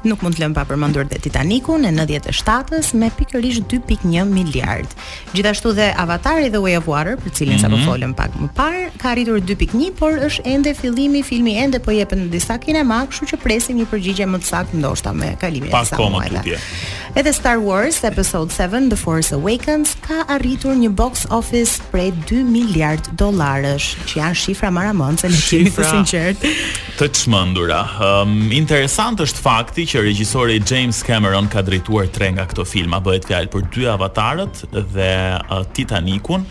nuk 0.10 0.22
mund 0.24 0.38
të 0.38 0.44
lëmë 0.46 0.56
pa 0.56 0.64
përmendur 0.70 1.08
dhe 1.10 1.20
Titanicun 1.24 1.86
e 1.90 1.92
97-s 1.96 2.94
me 2.98 3.10
pikërisht 3.18 3.66
2.1 3.72 4.30
miliard. 4.32 4.90
Gjithashtu 5.34 5.74
dhe 5.78 5.88
Avatar 6.00 6.40
i 6.46 6.50
The 6.54 6.62
Way 6.62 6.78
of 6.80 6.90
Water, 6.92 7.18
për 7.22 7.34
cilin 7.40 7.56
mm 7.58 7.58
-hmm. 7.58 7.62
sapo 7.62 7.78
mhm. 7.78 7.90
folëm 7.90 8.14
pak 8.20 8.32
më 8.42 8.50
parë, 8.60 8.84
ka 9.02 9.12
arritur 9.12 9.38
2.1, 9.40 9.94
por 10.00 10.12
është 10.28 10.44
ende 10.54 10.72
fillimi, 10.82 11.22
filmi 11.24 11.58
ende 11.62 11.80
po 11.80 11.92
jepet 11.92 12.20
në 12.20 12.30
disa 12.30 12.58
kinema, 12.58 13.06
kështu 13.10 13.26
që 13.34 13.38
presim 13.44 13.78
një 13.82 13.86
përgjigje 13.92 14.26
më 14.34 14.38
të 14.42 14.48
saktë 14.54 14.76
ndoshta 14.82 15.14
me 15.14 15.36
kalimin 15.42 15.72
e 15.82 15.86
sa 15.86 15.98
muajve. 15.98 16.60
Edhe 17.16 17.32
Star 17.34 17.58
Wars 17.68 18.04
Episode 18.04 18.50
7 18.54 18.90
The 18.92 19.00
Force 19.06 19.30
Awakens 19.38 19.90
ka 20.08 20.18
arritur 20.36 20.74
një 20.84 20.90
box 21.02 21.14
office 21.30 21.82
prej 21.92 22.12
2 22.32 22.44
miliard 22.58 23.02
dollarësh, 23.22 23.88
që 24.08 24.14
janë 24.22 24.36
shifra 24.44 24.70
maramonse 24.78 25.26
në 25.34 25.40
qimi 25.50 25.70
të 25.78 25.84
sinqert. 25.94 26.40
Të 27.00 27.06
çmendura. 27.20 27.80
Um, 28.08 28.52
interesant 28.62 29.18
është 29.26 29.40
fakti 29.50 29.82
që 29.86 29.95
që 29.96 30.02
regjisori 30.04 30.56
James 30.68 30.98
Cameron 31.08 31.46
ka 31.48 31.62
drejtuar 31.64 32.10
tre 32.12 32.28
nga 32.36 32.44
këto 32.50 32.66
filma, 32.68 32.98
bëhet 33.00 33.30
fjalë 33.30 33.48
për 33.54 33.62
dy 33.72 33.86
avatarët 33.88 34.62
dhe 34.74 35.12
uh, 35.40 35.60
Titanicun. 35.72 36.42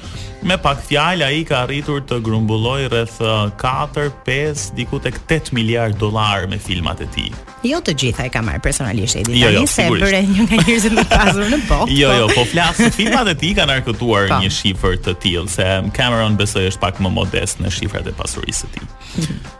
Me 0.48 0.56
pak 0.60 0.80
fjalë 0.88 1.26
ai 1.26 1.42
ka 1.48 1.58
arritur 1.66 2.00
të 2.08 2.22
grumbullojë 2.24 2.86
rreth 2.94 3.18
4, 3.18 3.56
uh, 3.60 4.14
5, 4.24 4.62
diku 4.78 4.96
tek 5.04 5.18
8 5.28 5.52
miliard 5.56 5.98
dollar 6.00 6.46
me 6.48 6.56
filmat 6.62 7.02
e 7.04 7.08
tij. 7.12 7.34
Jo 7.68 7.82
të 7.84 7.94
gjitha 8.00 8.28
e 8.30 8.30
ka 8.32 8.40
marrë 8.46 8.62
personalisht 8.64 9.18
Edi. 9.20 9.34
Jo, 9.42 9.50
jo, 9.58 9.66
se 9.68 9.90
e 9.90 9.92
bëre 9.92 10.22
një 10.24 10.46
nga 10.48 10.60
njerëzit 10.62 10.96
më 11.00 11.04
pasur 11.12 11.50
në 11.52 11.58
botë. 11.68 11.98
Jo, 12.00 12.14
jo, 12.22 12.30
po, 12.32 12.38
po 12.38 12.46
flas 12.54 12.80
filmat 12.96 13.28
e 13.34 13.34
tij 13.42 13.52
kanë 13.60 13.76
arkëtuar 13.82 14.32
po. 14.32 14.40
një 14.46 14.54
shifër 14.60 14.96
të 15.04 15.14
tillë 15.26 15.52
se 15.58 15.68
Cameron 16.00 16.40
besoj 16.40 16.64
është 16.72 16.84
pak 16.86 17.04
më 17.04 17.12
modest 17.20 17.60
në 17.60 17.74
shifrat 17.76 18.08
e 18.08 18.16
pasurisë 18.22 18.64
së 18.64 18.72
tij. 18.78 18.88
Mhm. 19.26 19.54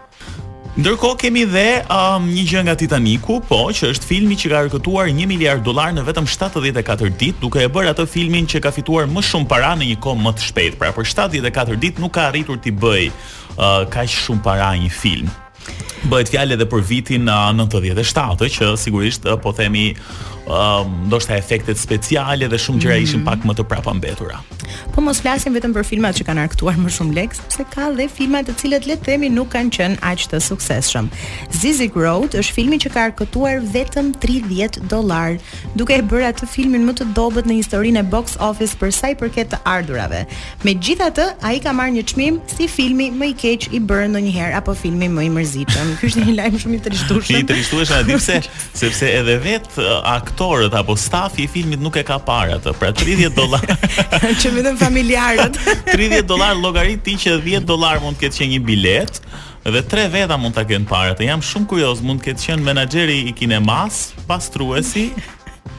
Ndërkohë 0.75 1.19
kemi 1.23 1.45
dhe 1.47 1.61
um, 1.87 2.25
një 2.35 2.41
gjë 2.51 2.61
nga 2.67 2.73
Titaniku, 2.81 3.37
po, 3.47 3.59
që 3.71 3.93
është 3.95 4.09
filmi 4.11 4.35
që 4.35 4.49
ka 4.51 4.63
rikëtuar 4.67 5.07
1 5.13 5.23
miliard 5.31 5.63
dolar 5.63 5.93
në 5.95 6.03
vetëm 6.09 6.27
74 6.27 7.13
ditë, 7.15 7.39
duke 7.39 7.63
e 7.63 7.69
bërë 7.71 7.93
atë 7.93 8.09
filmin 8.11 8.49
që 8.51 8.59
ka 8.65 8.73
fituar 8.75 9.07
më 9.07 9.23
shumë 9.23 9.47
para 9.53 9.71
në 9.79 9.93
një 9.93 10.01
kohë 10.03 10.25
më 10.25 10.33
të 10.35 10.47
shpejtë. 10.49 10.81
Pra, 10.81 10.91
për 10.97 11.07
74 11.13 11.79
ditë 11.79 12.03
nuk 12.03 12.17
ka 12.19 12.27
arritur 12.33 12.59
t'i 12.59 12.75
bëj 12.75 13.07
uh, 13.15 13.87
kaq 13.87 14.11
shumë 14.17 14.43
para 14.49 14.73
një 14.83 14.91
film. 14.91 15.31
Bëhet 16.11 16.35
fjalë 16.35 16.59
edhe 16.59 16.67
për 16.69 16.83
vitin 16.91 17.31
97, 17.31 18.35
uh, 18.43 18.51
që 18.59 18.73
sigurisht 18.83 19.31
uh, 19.31 19.39
po 19.41 19.55
themi 19.55 19.93
do 20.45 21.19
shta 21.21 21.37
efektet 21.39 21.79
speciale 21.81 22.47
dhe 22.49 22.57
shumë 22.59 22.79
qëra 22.83 22.95
mm 22.95 22.99
-hmm. 22.99 23.09
ishin 23.09 23.25
pak 23.25 23.39
më 23.45 23.53
të 23.55 23.65
prapa 23.65 23.93
mbetura. 23.95 24.39
Po 24.95 25.01
mos 25.01 25.21
flasim 25.21 25.53
vetëm 25.55 25.73
për 25.75 25.85
filmat 25.85 26.15
që 26.19 26.25
kanë 26.25 26.41
arktuar 26.43 26.75
më 26.75 26.89
shumë 26.97 27.13
lekë, 27.15 27.35
sepse 27.37 27.65
ka 27.75 27.91
dhe 27.97 28.09
filma 28.17 28.39
të 28.43 28.53
cilët 28.61 28.87
le 28.87 28.95
të 28.97 29.05
themi 29.05 29.29
nuk 29.29 29.49
kanë 29.55 29.71
qenë 29.77 29.97
aq 30.11 30.21
të 30.31 30.41
suksesshëm. 30.41 31.09
Zizi 31.61 31.91
Road 31.95 32.35
është 32.35 32.53
filmi 32.59 32.77
që 32.83 32.89
ka 32.93 33.01
arkëtuar 33.09 33.57
vetëm 33.77 34.07
30 34.21 34.89
dollar, 34.89 35.39
duke 35.77 35.95
e 35.95 36.03
bërë 36.03 36.27
atë 36.31 36.47
filmin 36.47 36.83
më 36.89 36.93
të 36.95 37.05
dobët 37.15 37.45
në 37.47 37.53
historinë 37.61 37.99
e 37.99 38.03
box 38.03 38.37
office 38.41 38.75
për 38.81 38.91
sa 38.93 39.07
i 39.11 39.15
përket 39.15 39.49
të 39.51 39.59
ardhurave. 39.65 40.27
Megjithatë, 40.63 41.27
ai 41.43 41.59
ka 41.59 41.73
marrë 41.73 41.91
një 41.99 42.03
qmim 42.15 42.41
si 42.57 42.69
filmi 42.69 43.07
më 43.21 43.25
i 43.25 43.35
keq 43.43 43.63
i 43.77 43.81
bërë 43.89 44.09
ndonjëherë 44.09 44.55
apo 44.59 44.75
filmi 44.75 45.09
më 45.09 45.23
i 45.27 45.31
mërzitshëm. 45.37 45.87
Ky 46.01 46.07
është 46.07 46.21
një 46.27 46.35
lajm 46.35 46.55
shumë 46.61 46.75
i 46.77 46.81
trishtueshëm. 46.81 47.41
I 47.41 48.05
di 48.07 48.15
pse? 48.19 48.37
Sepse 48.81 49.05
edhe 49.19 49.37
vetë 49.47 49.85
aktorët 50.35 50.75
apo 50.75 50.97
stafi 50.99 51.45
i 51.45 51.47
filmit 51.47 51.79
nuk 51.81 51.97
e 51.97 52.03
ka 52.07 52.19
parë 52.19 52.59
atë. 52.59 52.73
Pra 52.79 52.91
30 52.91 53.31
dollar. 53.39 53.63
që 54.43 54.49
më 54.59 54.75
familjarët. 54.81 55.59
30 55.95 56.27
dollar 56.31 56.57
llogarit 56.59 57.03
ti 57.07 57.15
që 57.15 57.39
10 57.47 57.69
dollar 57.69 58.03
mund 58.03 58.19
të 58.19 58.27
ketë 58.27 58.41
që 58.41 58.49
një 58.55 58.61
biletë 58.65 59.39
dhe 59.75 59.81
tre 59.89 60.09
veta 60.13 60.37
mund 60.37 60.53
ta 60.53 60.61
kenë 60.69 60.85
parat 60.91 61.21
Jam 61.25 61.41
shumë 61.41 61.67
kurioz, 61.71 62.03
mund 62.05 62.21
të 62.21 62.27
ketë 62.33 62.51
qenë 62.51 62.67
menaxheri 62.67 63.21
i 63.31 63.33
kinemas, 63.33 64.11
pastruesi 64.29 65.07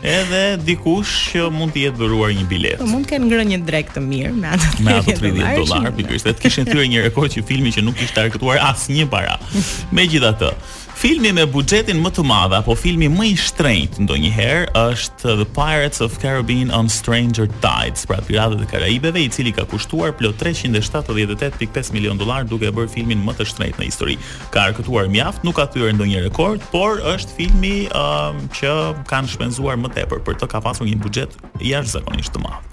edhe 0.06 0.42
dikush 0.66 1.14
që 1.36 1.46
mund 1.54 1.76
të 1.76 1.84
jetë 1.88 2.00
dhuruar 2.00 2.32
një 2.38 2.48
biletë. 2.50 2.80
Po, 2.82 2.88
mund 2.90 3.06
të 3.06 3.16
kenë 3.16 3.30
ngrënë 3.30 3.50
një 3.56 3.60
drek 3.68 3.94
të 3.94 4.02
mirë 4.08 4.34
me 4.40 4.56
ato 4.56 5.20
30 5.22 5.36
dollar, 5.42 5.60
dollar 5.62 5.98
pikërisht. 6.00 6.32
Të 6.40 6.46
kishin 6.46 6.70
thyer 6.72 6.88
një 6.96 7.06
rekord 7.10 7.36
që 7.36 7.46
filmi 7.50 7.76
që 7.76 7.84
nuk 7.88 8.00
kishte 8.02 8.24
arkëtuar 8.26 8.64
asnjë 8.72 9.06
para. 9.14 9.38
Megjithatë, 9.98 10.54
Filmi 10.96 11.34
me 11.36 11.44
buxhetin 11.52 11.98
më 12.00 12.10
të 12.16 12.24
madh 12.24 12.54
apo 12.56 12.72
filmi 12.80 13.10
më 13.12 13.26
i 13.28 13.34
shtrenjt 13.36 13.98
ndonjëherë 14.06 14.70
është 14.80 15.34
The 15.42 15.48
Pirates 15.58 16.00
of 16.06 16.16
Caribbean 16.24 16.72
on 16.72 16.88
Stranger 16.90 17.50
Tides, 17.60 18.06
pra 18.08 18.22
Piratët 18.24 18.64
e 18.64 18.70
Karajeve, 18.72 19.12
i 19.20 19.28
cili 19.28 19.52
ka 19.56 19.68
kushtuar 19.68 20.16
plot 20.16 20.40
378.5 20.40 21.92
milion 21.98 22.16
dollar 22.20 22.48
duke 22.48 22.70
e 22.72 22.76
bërë 22.76 22.94
filmin 22.96 23.20
më 23.28 23.36
të 23.42 23.50
shtrenjt 23.52 23.82
në 23.84 23.90
histori. 23.90 24.16
Ka 24.56 24.70
arkëtuar 24.72 25.12
mjaft, 25.12 25.44
nuk 25.44 25.60
ka 25.60 25.68
thyer 25.76 25.92
ndonjë 26.00 26.24
rekord, 26.30 26.64
por 26.72 27.04
është 27.16 27.40
filmi 27.42 27.76
um, 27.92 28.40
që 28.56 28.74
kanë 29.12 29.36
shpenzuar 29.36 29.76
më 29.84 29.92
tepër 30.00 30.24
për 30.24 30.40
të 30.46 30.52
ka 30.56 30.64
pasur 30.64 30.88
një 30.88 31.04
buxhet 31.04 31.36
jashtëzakonisht 31.60 32.38
të 32.38 32.48
madh. 32.48 32.64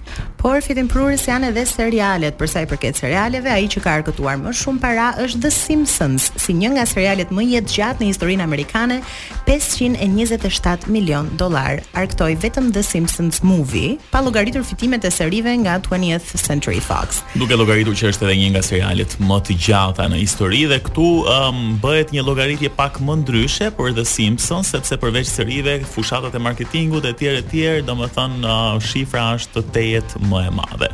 Por 0.43 0.59
fitim 0.59 0.89
prurës 0.91 1.21
janë 1.23 1.51
edhe 1.53 1.61
serialet, 1.69 2.35
përsa 2.37 2.65
i 2.65 2.67
përket 2.67 2.97
serialeve, 2.99 3.47
a 3.47 3.61
i 3.63 3.69
që 3.71 3.79
ka 3.85 3.91
arkëtuar 4.01 4.41
më 4.41 4.51
shumë 4.59 4.81
para 4.83 5.05
është 5.23 5.39
The 5.45 5.51
Simpsons, 5.55 6.25
si 6.43 6.51
një 6.59 6.73
nga 6.75 6.83
serialet 6.89 7.29
më 7.31 7.45
jetë 7.53 7.73
gjatë 7.77 8.03
në 8.03 8.09
historinë 8.11 8.43
amerikane, 8.43 8.97
527 9.47 10.89
milion 10.91 11.29
dolar. 11.39 11.79
Arkëtoj 11.95 12.35
vetëm 12.43 12.73
The 12.75 12.83
Simpsons 12.83 13.39
Movie, 13.47 13.93
pa 14.11 14.19
logaritur 14.25 14.65
fitimet 14.67 15.07
e 15.07 15.13
serive 15.15 15.53
nga 15.61 15.77
20th 15.85 16.35
Century 16.43 16.83
Fox. 16.83 17.21
Nuk 17.39 17.47
e 17.55 17.59
logaritur 17.63 17.95
që 17.95 18.11
është 18.11 18.27
edhe 18.27 18.35
një 18.41 18.51
nga 18.57 18.65
serialet 18.67 19.15
më 19.23 19.39
të 19.47 19.57
gjatë 19.69 20.09
në 20.11 20.19
histori, 20.25 20.65
dhe 20.73 20.81
këtu 20.89 21.07
um, 21.23 21.63
bëhet 21.85 22.11
një 22.17 22.25
logaritje 22.27 22.73
pak 22.75 22.99
më 22.99 23.21
ndryshe, 23.23 23.71
por 23.79 23.95
The 23.95 24.03
Simpsons, 24.03 24.75
sepse 24.75 24.99
përveç 24.99 25.31
serive, 25.37 25.79
fushatat 25.95 26.35
e 26.35 26.43
marketingu 26.51 26.99
dhe 27.07 27.15
tjere 27.21 27.45
tjere, 27.47 27.79
do 27.87 27.95
më 28.03 28.11
thënë 28.19 28.43
uh, 28.43 28.83
shifra 28.91 29.29
është 29.39 29.67
të 29.71 29.87
vet 30.11 30.23
më 30.29 30.41
e 30.47 30.51
madhe. 30.53 30.89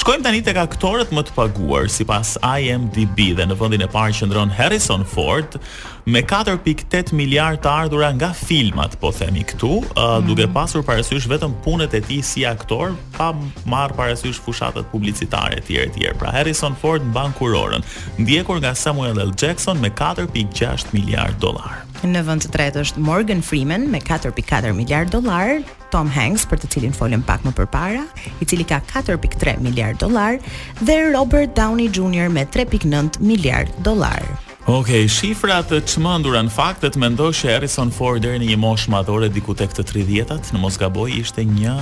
Shkojmë 0.00 0.24
tani 0.26 0.42
tek 0.44 0.56
aktorët 0.60 1.10
më 1.14 1.24
të 1.28 1.32
paguar 1.36 1.88
sipas 1.90 2.36
IMDb 2.60 3.32
dhe 3.36 3.46
në 3.48 3.56
vendin 3.58 3.82
e 3.82 3.88
parë 3.90 4.12
qëndron 4.20 4.52
Harrison 4.54 5.02
Ford, 5.04 5.56
me 6.08 6.22
4.8 6.24 7.12
miliard 7.12 7.60
të 7.64 7.68
ardhura 7.70 8.10
nga 8.16 8.30
filmat, 8.36 8.94
po 9.02 9.10
themi 9.14 9.42
këtu, 9.46 9.70
uh, 9.98 10.16
duke 10.24 10.46
pasur 10.54 10.84
parasysh 10.86 11.26
vetëm 11.30 11.54
punët 11.64 11.92
e 11.98 12.02
tij 12.04 12.20
si 12.24 12.44
aktor, 12.48 12.94
pa 13.18 13.32
marr 13.68 13.92
parasysh 13.98 14.40
fushatat 14.40 14.88
publicitare 14.94 15.60
e 15.60 15.64
tjera 15.66 15.90
tjera. 15.96 16.16
Pra 16.18 16.32
Harrison 16.34 16.74
Ford 16.80 17.04
mban 17.12 17.34
kurorën, 17.38 17.84
ndjekur 18.20 18.60
nga 18.62 18.74
Samuel 18.74 19.18
L. 19.20 19.34
Jackson 19.36 19.80
me 19.80 19.90
4.6 19.90 20.92
miliard 20.96 21.36
dollar. 21.40 21.84
Në 22.00 22.22
vend 22.24 22.40
të 22.40 22.48
tretë 22.54 22.80
është 22.84 23.02
Morgan 23.04 23.42
Freeman 23.44 23.84
me 23.92 24.00
4.4 24.00 24.70
miliard 24.72 25.10
dollar, 25.12 25.60
Tom 25.92 26.08
Hanks 26.14 26.46
për 26.48 26.62
të 26.62 26.70
cilin 26.72 26.96
folëm 26.96 27.20
pak 27.28 27.44
më 27.44 27.52
përpara, 27.58 28.06
i 28.40 28.48
cili 28.48 28.64
ka 28.64 28.80
4.3 28.88 29.58
miliard 29.60 30.00
dollar 30.00 30.40
dhe 30.80 30.98
Robert 31.12 31.52
Downey 31.58 31.90
Jr 31.92 32.32
me 32.32 32.46
3.9 32.48 33.20
miliard 33.20 33.68
dollar. 33.84 34.24
Ok, 34.68 34.88
shifrat 35.08 35.70
çmendura 35.88 36.42
në 36.44 36.52
faktet 36.52 36.92
të 36.94 37.00
mendoj 37.00 37.30
që 37.38 37.54
Harrison 37.54 37.88
Ford 37.96 38.20
deri 38.22 38.42
në 38.42 38.48
një 38.52 38.58
moshë 38.60 38.92
madhore 38.92 39.30
diku 39.32 39.54
tek 39.56 39.72
të 39.76 39.86
30-tat, 39.88 40.50
në 40.52 40.60
mos 40.60 40.76
gaboj, 40.80 41.08
ishte 41.22 41.44
një 41.48 41.72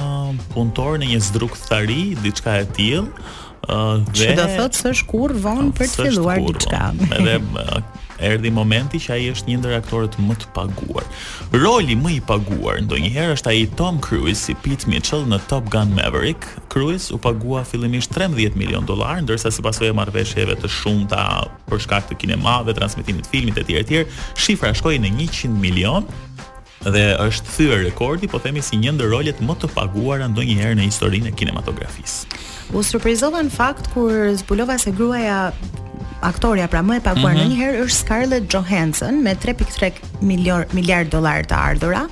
punëtor 0.54 1.00
në 1.02 1.08
një 1.12 1.48
thari, 1.66 1.98
diçka 2.22 2.54
e 2.62 2.66
tillë. 2.78 3.30
Ë 3.68 3.80
uh, 4.06 4.36
dhe 4.38 4.46
thotë 4.54 4.78
se 4.78 4.92
është 4.94 5.18
vonë 5.18 5.40
von 5.42 5.72
për 5.74 5.90
të 5.90 6.06
filluar 6.06 6.38
diçka. 6.38 6.84
Edhe 7.18 7.36
Erdi 8.18 8.50
momenti 8.50 8.98
që 9.00 9.12
ai 9.14 9.26
është 9.30 9.46
një 9.52 9.56
ndër 9.60 9.74
aktorët 9.78 10.16
më 10.26 10.36
të 10.42 10.48
paguar. 10.56 11.06
Roli 11.54 11.94
më 11.98 12.14
i 12.16 12.20
paguar 12.28 12.80
ndonjëherë 12.82 13.36
është 13.38 13.52
ai 13.52 13.66
Tom 13.78 14.00
Cruise 14.02 14.40
si 14.42 14.56
Pete 14.64 14.90
Mitchell 14.90 15.26
në 15.30 15.38
Top 15.50 15.68
Gun 15.72 15.94
Maverick. 15.96 16.46
Cruise 16.72 17.12
u 17.14 17.18
pagua 17.22 17.62
fillimisht 17.68 18.12
13 18.16 18.58
milion 18.58 18.86
dollar, 18.86 19.22
ndërsa 19.22 19.52
si 19.54 19.62
asaj 19.68 19.92
marrveshjeve 19.94 20.58
të 20.58 20.70
shumta 20.70 21.22
për 21.70 21.82
shkak 21.86 22.10
të 22.10 22.18
kinemave, 22.24 22.74
transmetimit 22.74 23.28
të 23.28 23.34
filmit 23.36 23.62
etj 23.62 23.78
etj, 23.84 24.02
shifra 24.38 24.74
shkoi 24.74 24.98
në 25.02 25.14
100 25.30 25.52
milion 25.62 26.06
dhe 26.88 27.06
është 27.24 27.54
thyer 27.56 27.80
rekordi, 27.82 28.28
po 28.30 28.38
themi 28.42 28.62
si 28.62 28.78
një 28.78 28.94
ndër 28.96 29.10
rolet 29.14 29.40
më 29.42 29.56
të 29.62 29.70
paguara 29.74 30.28
ndonjëherë 30.30 30.78
në 30.78 30.86
historinë 30.90 31.32
e 31.32 31.34
kinematografisë. 31.34 32.30
U 32.76 32.82
surprizova 32.86 33.40
në 33.46 33.50
fakt 33.54 33.90
kur 33.94 34.12
zbulova 34.40 34.76
se 34.78 34.92
gruaja 34.94 35.40
aktoria 36.22 36.66
pra 36.70 36.82
më 36.82 36.98
e 36.98 37.02
paguar 37.04 37.34
mm 37.34 37.40
-hmm. 37.40 37.50
në 37.50 37.54
një 37.54 37.58
herë 37.62 37.84
është 37.86 37.98
Scarlett 37.98 38.52
Johansson 38.54 39.22
me 39.24 39.36
3.3 39.36 39.92
miljard 40.76 41.08
dolar 41.10 41.44
të 41.46 41.54
ardhura. 41.54 42.06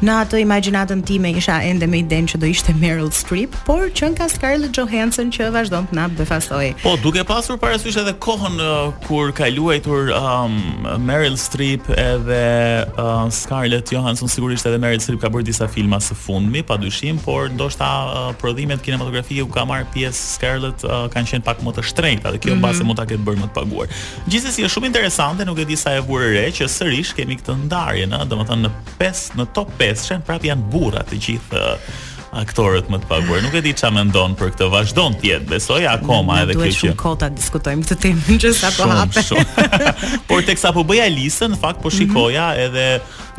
Në 0.00 0.12
atë 0.24 0.38
imagjinatën 0.40 1.00
time 1.04 1.28
isha 1.36 1.58
ende 1.68 1.84
me 1.90 1.98
idenë 2.00 2.30
që 2.32 2.38
do 2.40 2.46
ishte 2.48 2.72
Meryl 2.80 3.10
Streep, 3.12 3.52
por 3.66 3.84
qen 3.96 4.14
ka 4.16 4.30
Scarlett 4.32 4.72
Johansson 4.78 5.28
që 5.34 5.50
vazhdon 5.52 5.90
të 5.90 5.96
na 5.98 6.06
befasoj. 6.16 6.70
Po, 6.80 6.94
duke 7.02 7.20
pasur 7.28 7.58
parasysh 7.60 7.98
edhe 8.00 8.14
kohën 8.24 8.54
uh, 8.64 8.94
kur 9.04 9.28
ka 9.36 9.50
luajtur 9.52 10.08
um, 10.16 10.54
Meryl 11.04 11.36
Streep 11.40 11.84
edhe 11.92 12.38
uh, 12.94 13.18
Scarlett 13.34 13.92
Johansson 13.92 14.30
sigurisht 14.32 14.64
edhe 14.70 14.78
Meryl 14.80 15.02
Streep 15.04 15.20
ka 15.20 15.28
bërë 15.34 15.44
disa 15.50 15.68
filma 15.68 16.00
së 16.00 16.16
fundmi, 16.16 16.64
padyshim, 16.72 17.20
por 17.20 17.52
ndoshta 17.52 17.90
uh, 18.06 18.30
prodhimet 18.40 18.80
kinematografike 18.86 19.44
u 19.44 19.52
ka 19.52 19.66
marrë 19.68 19.90
pjesë 19.92 20.22
Scarlett 20.38 20.86
uh, 20.88 21.02
kanë 21.12 21.34
qenë 21.34 21.46
pak 21.50 21.60
më 21.68 21.76
të 21.76 21.84
shtrenjta, 21.92 22.32
dhe 22.32 22.40
kjo 22.46 22.54
mhm. 22.56 22.62
mbase 22.64 22.78
mm 22.78 22.80
-hmm. 22.80 22.94
mund 22.94 23.02
ta 23.02 23.08
ketë 23.12 23.28
bërë 23.28 23.42
më 23.44 23.50
të 23.52 23.58
paguar. 23.60 23.92
Gjithsesi 24.32 24.64
është 24.64 24.74
shumë 24.78 24.88
interesante, 24.94 25.44
nuk 25.44 25.58
e 25.60 25.64
di 25.68 25.76
sa 25.76 25.92
e 25.92 26.00
vurë 26.08 26.32
re 26.38 26.48
që 26.58 26.64
sërish 26.78 27.12
kemi 27.20 27.36
këtë 27.44 27.58
ndarje, 27.66 28.08
ëh, 28.08 28.24
domethënë 28.32 28.60
në 28.66 28.70
5 29.04 29.36
në 29.36 29.46
top 29.52 29.76
së 29.98 30.14
janë 30.14 30.26
prap 30.28 30.44
janë 30.46 30.68
burra 30.70 31.02
të 31.10 31.18
gjithë 31.24 31.64
aktorët 32.36 32.88
më 32.90 33.00
të 33.02 33.08
paguar. 33.10 33.42
Nuk 33.42 33.54
e 33.58 33.62
di 33.64 33.72
çfarë 33.74 33.96
mendon 33.96 34.36
për 34.38 34.52
këtë, 34.54 34.68
vazhdon 34.72 35.16
të 35.18 35.28
jetë. 35.32 35.48
Besoj 35.50 35.80
akoma 35.90 36.40
edhe 36.44 36.54
kjo. 36.54 36.62
Ne 36.62 36.68
duhet 36.68 36.94
të 36.94 37.00
kota 37.02 37.30
diskutojmë 37.34 37.86
këtë 37.86 37.98
temë 38.04 38.36
që 38.44 38.52
sa 38.60 38.70
po 38.76 38.86
hapet. 38.90 39.34
Por 40.30 40.44
teksa 40.46 40.72
po 40.76 40.84
bëja 40.86 41.08
listën, 41.10 41.54
në 41.56 41.60
fakt 41.62 41.82
po 41.82 41.90
mhm. 41.90 41.98
shikoja 41.98 42.48
edhe 42.66 42.86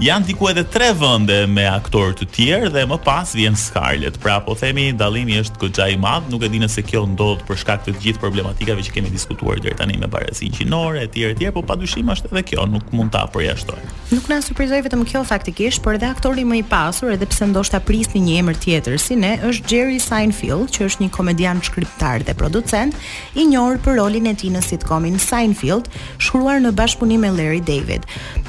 janë 0.01 0.25
diku 0.31 0.47
edhe 0.49 0.63
tre 0.71 0.87
vende 0.97 1.35
me 1.51 1.65
aktorë 1.69 2.15
të 2.19 2.25
tjerë 2.35 2.69
dhe 2.73 2.83
më 2.89 2.97
pas 3.05 3.31
vjen 3.37 3.55
Scarlett. 3.59 4.17
Pra 4.23 4.39
po 4.43 4.55
themi 4.59 4.87
dallimi 4.97 5.37
është 5.43 5.61
goxha 5.61 5.87
i 5.93 5.97
madh, 6.01 6.25
nuk 6.33 6.43
e 6.43 6.49
di 6.51 6.59
nëse 6.63 6.83
kjo 6.87 7.05
ndodh 7.13 7.45
për 7.47 7.59
shkak 7.61 7.85
të 7.87 7.93
gjithë 8.01 8.21
problematikave 8.23 8.83
që 8.87 8.95
kemi 8.97 9.11
diskutuar 9.13 9.61
deri 9.61 9.77
tani 9.77 9.99
me 10.01 10.09
barazinë 10.11 10.57
gjinore 10.57 11.05
e 11.07 11.11
tjerë 11.13 11.35
e 11.35 11.39
tjerë, 11.43 11.53
por 11.55 11.67
padyshim 11.69 12.09
është 12.15 12.31
edhe 12.31 12.43
kjo, 12.49 12.65
nuk 12.71 12.89
mund 12.97 13.13
ta 13.13 13.23
përjashtoj. 13.35 13.79
Nuk 14.15 14.29
na 14.31 14.39
surprizoi 14.43 14.81
vetëm 14.87 15.03
kjo 15.11 15.21
faktikisht, 15.27 15.83
por 15.85 15.99
edhe 15.99 16.09
aktori 16.09 16.43
më 16.49 16.61
i 16.63 16.65
pasur, 16.71 17.11
edhe 17.13 17.27
pse 17.29 17.47
ndoshta 17.51 17.81
prisni 17.85 18.23
një 18.25 18.39
emër 18.41 18.57
tjetër 18.63 18.80
tjetër 18.81 18.99
si 18.99 19.13
ne 19.19 19.35
është 19.45 19.69
Jerry 19.69 19.99
Seinfeld, 20.01 20.71
që 20.73 20.87
është 20.89 21.03
një 21.03 21.09
komedian 21.13 21.59
shkriptar 21.63 22.23
dhe 22.25 22.33
producent, 22.37 22.95
i 23.37 23.45
njohur 23.49 23.77
për 23.85 23.97
rolin 23.99 24.25
e 24.31 24.35
tij 24.37 24.49
në 24.55 24.63
sitcomin 24.65 25.19
Seinfeld, 25.21 25.85
shkruar 26.21 26.57
në 26.63 26.73
bashkëpunim 26.79 27.21
me 27.21 27.29
Larry 27.35 27.61
David. 27.61 28.07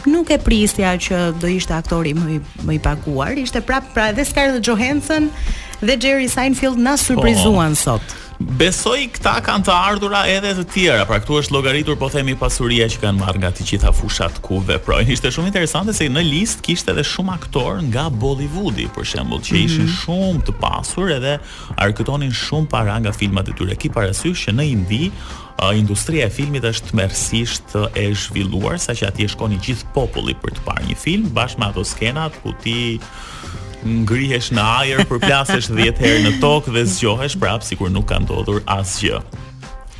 Nuk 0.08 0.32
e 0.32 0.40
prisja 0.40 0.94
që 0.96 1.20
do 1.42 1.50
ishte 1.52 1.76
aktori 1.76 2.16
më 2.16 2.38
i, 2.38 2.40
më 2.64 2.78
i 2.78 2.80
paguar, 2.84 3.36
ishte 3.44 3.60
prapë 3.68 3.92
pra 3.92 4.08
edhe 4.14 4.24
Scarlett 4.26 4.64
Johansson 4.66 5.28
dhe 5.82 5.98
Jerry 6.00 6.30
Seinfeld 6.32 6.80
na 6.80 6.96
po, 6.96 7.04
surprizuan 7.10 7.76
oh. 7.76 7.82
sot. 7.84 8.18
Besoj 8.42 9.04
këta 9.14 9.36
kanë 9.44 9.66
të 9.68 9.74
ardhura 9.86 10.22
edhe 10.26 10.50
të 10.58 10.64
tjera, 10.72 11.02
pra 11.06 11.20
këtu 11.22 11.36
është 11.42 11.54
llogaritur 11.54 11.94
po 12.00 12.08
themi 12.10 12.34
pasuria 12.38 12.88
që 12.90 12.98
kanë 13.04 13.20
marrë 13.20 13.38
nga 13.42 13.50
të 13.54 13.66
gjitha 13.68 13.92
fushat 13.94 14.40
ku 14.42 14.58
veprojnë. 14.66 15.12
Ishte 15.14 15.30
shumë 15.34 15.52
interesante 15.52 15.94
se 15.94 16.08
në 16.10 16.24
listë 16.26 16.64
kishte 16.66 16.90
edhe 16.90 17.04
shumë 17.06 17.36
aktor 17.36 17.78
nga 17.90 18.08
Bollywoodi, 18.10 18.88
për 18.96 19.06
shembull, 19.12 19.44
që 19.46 19.56
ishin 19.62 19.86
mhm. 19.86 19.94
shumë 20.00 20.42
të 20.48 20.56
pasur 20.64 21.14
edhe 21.20 21.36
arkëtonin 21.86 22.34
shumë 22.42 22.70
para 22.72 22.98
nga 23.04 23.14
filmat 23.14 23.52
e 23.52 23.56
tyre. 23.60 23.78
Ki 23.78 23.92
parasysh 23.94 24.48
që 24.48 24.56
në 24.58 24.66
Indi 24.72 25.02
industria 25.78 26.26
e 26.26 26.34
filmit 26.34 26.64
është 26.66 26.90
tmerrsisht 26.94 27.76
e 27.92 28.08
zhvilluar, 28.24 28.80
saqë 28.82 29.06
aty 29.12 29.30
shkon 29.30 29.54
i 29.54 29.60
gjithë 29.62 29.94
populli 29.94 30.34
për 30.42 30.56
të 30.58 30.66
parë 30.66 30.88
një 30.90 30.98
film 30.98 31.30
bashkë 31.36 31.60
me 31.62 31.68
ato 31.70 31.84
skenat 31.86 32.40
ku 32.42 32.56
ti 32.64 32.78
Ngrihesh 33.82 34.50
në 34.54 34.62
ajër, 34.78 35.00
përplasesh 35.10 35.66
10 35.74 35.96
herë 35.98 36.20
në 36.22 36.30
tokë 36.42 36.70
dhe 36.76 36.84
zgjohesh 36.92 37.34
prapë 37.42 37.66
sikur 37.72 37.90
nuk 37.90 38.06
ka 38.12 38.20
ndodhur 38.22 38.60
asgjë. 38.76 39.18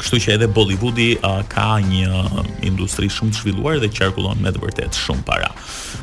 Kështu 0.02 0.18
që 0.24 0.32
edhe 0.36 0.48
Bollywoodi 0.50 1.10
uh, 1.22 1.40
ka 1.50 1.76
një 1.82 2.24
industri 2.66 3.08
shumë 3.12 3.32
të 3.36 3.42
zhvilluar 3.42 3.80
dhe 3.82 3.90
qarkullon 3.94 4.40
me 4.42 4.50
të 4.54 4.62
vërtet 4.64 4.98
shumë 4.98 5.22
para. 5.28 5.52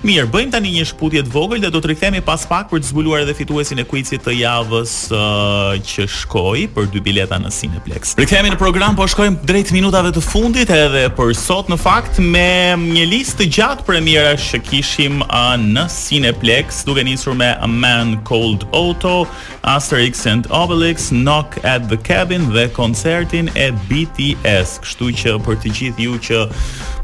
Mirë, 0.07 0.29
bëjmë 0.31 0.53
tani 0.53 0.71
një 0.77 0.85
shputje 0.93 1.25
të 1.27 1.33
vogël 1.33 1.59
dhe 1.65 1.71
do 1.75 1.79
të 1.83 1.89
rikthehemi 1.91 2.21
pas 2.23 2.39
pak 2.47 2.69
për 2.71 2.79
të 2.83 2.89
zbuluar 2.93 3.25
edhe 3.25 3.33
fituesin 3.35 3.81
e 3.81 3.85
quizit 3.89 4.23
të 4.23 4.35
javës 4.39 4.93
uh, 5.11 5.75
që 5.83 6.05
shkoi 6.15 6.67
për 6.75 6.87
dy 6.93 7.01
bileta 7.09 7.39
në 7.43 7.51
Cineplex. 7.51 8.13
Rikthehemi 8.21 8.53
në 8.53 8.59
program, 8.61 8.95
po 8.95 9.09
shkojmë 9.11 9.43
drejt 9.49 9.73
minutave 9.75 10.13
të 10.15 10.23
fundit 10.23 10.71
edhe 10.71 11.03
për 11.19 11.33
sot 11.35 11.67
në 11.73 11.79
fakt 11.83 12.21
me 12.23 12.47
një 12.79 13.05
listë 13.15 13.41
të 13.43 13.49
gjatë 13.57 13.87
premierash 13.89 14.53
që 14.53 14.61
kishim 14.69 15.19
uh, 15.27 15.57
në 15.59 15.83
Cineplex, 15.91 16.85
duke 16.87 17.03
nisur 17.09 17.35
me 17.39 17.51
A 17.59 17.67
Man 17.67 18.15
Called 18.29 18.63
Otto, 18.71 19.25
Asterix 19.67 20.23
and 20.31 20.47
Obelix, 20.61 21.11
Knock 21.11 21.59
at 21.67 21.89
the 21.91 21.99
Cabin 22.07 22.47
dhe 22.55 22.69
koncertin 22.71 23.51
e 23.59 23.73
BTS, 23.89 24.77
kështu 24.85 25.09
që 25.21 25.35
për 25.49 25.57
të 25.65 25.73
gjithë 25.79 26.05
ju 26.05 26.19
që 26.29 26.41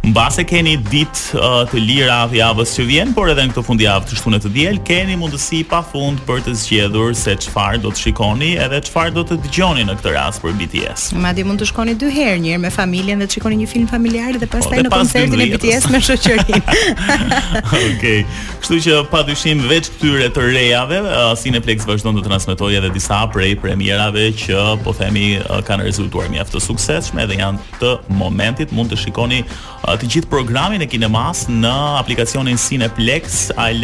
mbase 0.06 0.44
keni 0.46 0.76
ditë 0.92 1.32
uh, 1.40 1.62
të 1.70 1.80
lira 1.82 2.18
javës 2.34 2.76
që 2.78 2.84
vjen, 2.90 3.12
por 3.16 3.30
edhe 3.32 3.48
në 3.48 3.54
këtë 3.56 3.64
fundjavë 3.66 4.10
të 4.12 4.18
shtunë 4.20 4.40
të 4.44 4.50
diel, 4.54 4.78
keni 4.86 5.16
mundësi 5.18 5.64
pa 5.70 5.80
fund 5.86 6.20
për 6.28 6.44
të 6.46 6.54
zgjedhur 6.62 7.16
se 7.18 7.34
qëfar 7.46 7.80
do 7.82 7.90
të 7.94 8.04
shikoni 8.06 8.52
edhe 8.62 8.82
qëfar 8.86 9.10
do 9.16 9.24
të 9.26 9.40
dëgjoni 9.48 9.86
në 9.90 9.96
këtë 10.02 10.14
rast 10.14 10.44
për 10.44 10.54
BTS. 10.60 11.08
Ma 11.22 11.32
di 11.38 11.46
mund 11.48 11.62
të 11.64 11.70
shkoni 11.72 11.96
dy 12.02 12.10
herë 12.18 12.42
njërë 12.44 12.62
me 12.68 12.72
familjen 12.76 13.24
dhe 13.24 13.28
të 13.32 13.38
shikoni 13.40 13.58
një 13.64 13.70
film 13.72 13.88
familjar 13.92 14.38
dhe 14.38 14.46
po, 14.52 14.60
pas 14.60 14.70
taj 14.72 14.84
në 14.86 14.92
koncertin 14.94 15.46
e 15.46 15.50
BTS 15.56 15.90
me 15.96 16.04
shoqërin. 16.10 16.68
Okej, 17.64 17.88
okay. 17.88 18.22
kështu 18.62 18.80
që 18.86 19.00
pa 19.10 19.24
dyshim 19.28 19.66
veç 19.72 19.90
këtyre 19.96 20.30
të 20.38 20.46
rejave, 20.52 21.02
uh, 21.08 21.34
Cineplex 21.42 21.90
vazhdojnë 21.90 22.22
të 22.22 22.28
transmitoj 22.30 22.72
edhe 22.78 22.94
disa 22.96 23.24
prej 23.34 23.56
premierave 23.64 24.30
që 24.46 24.62
po 24.86 24.94
themi 24.98 25.26
uh, 25.42 25.62
kanë 25.66 25.90
rezultuar 25.90 26.30
mjaftë 26.34 26.60
të 26.60 26.64
sukseshme 26.70 27.26
dhe 27.32 27.42
janë 27.42 27.82
të 27.82 27.96
momentit 28.20 28.74
mund 28.76 28.94
të 28.94 29.00
shikoni 29.06 29.42
uh, 29.46 29.95
të 30.02 30.08
gjithë 30.12 30.30
programin 30.32 30.84
e 30.84 30.88
Kinemas 30.92 31.46
në 31.52 31.72
aplikacionin 32.02 32.58
Cineplex 32.60 33.50
AL 33.56 33.84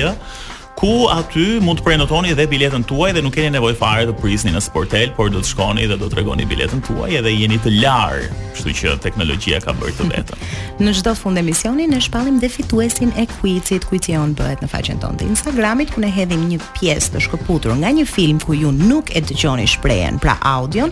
ku 0.81 1.05
aty 1.13 1.59
mund 1.61 1.77
të 1.77 1.85
prenotoni 1.85 2.31
dhe 2.33 2.47
biletën 2.49 2.81
tuaj 2.89 3.11
dhe 3.13 3.21
nuk 3.21 3.35
keni 3.37 3.51
nevojë 3.53 3.75
fare 3.77 4.07
të 4.09 4.15
prisni 4.17 4.49
në 4.55 4.63
Sportel, 4.65 5.11
por 5.13 5.29
do 5.29 5.37
të 5.43 5.49
shkoni 5.51 5.83
dhe 5.85 5.93
do 6.01 6.07
të 6.09 6.15
tregoni 6.15 6.47
biletën 6.49 6.81
tuaj 6.87 7.11
edhe 7.19 7.29
jeni 7.35 7.59
të 7.61 7.69
larë, 7.83 8.23
kështu 8.55 8.73
që 8.79 8.93
teknologjia 9.03 9.59
ka 9.61 9.75
bërë 9.77 9.93
të 9.99 10.07
vetën. 10.09 10.47
në 10.85 10.93
çdo 10.97 11.13
fund 11.19 11.37
emisioni 11.37 11.85
ne 11.91 11.99
shpallim 12.01 12.39
dhe 12.41 12.49
fituesin 12.49 13.13
e 13.21 13.27
quizit, 13.29 13.85
quizi 13.91 14.15
on 14.17 14.33
bëhet 14.39 14.63
në 14.65 14.71
faqen 14.73 14.97
tonë 15.03 15.21
të 15.21 15.27
Instagramit 15.35 15.93
ku 15.93 16.01
ne 16.01 16.09
hedhim 16.15 16.47
një 16.49 16.57
pjesë 16.79 17.13
të 17.13 17.23
shkëputur 17.27 17.77
nga 17.83 17.93
një 17.99 18.07
film 18.09 18.41
ku 18.41 18.57
ju 18.57 18.73
nuk 18.73 19.13
e 19.13 19.21
dëgjoni 19.21 19.69
shprehen, 19.75 20.17
pra 20.23 20.39
audion, 20.55 20.89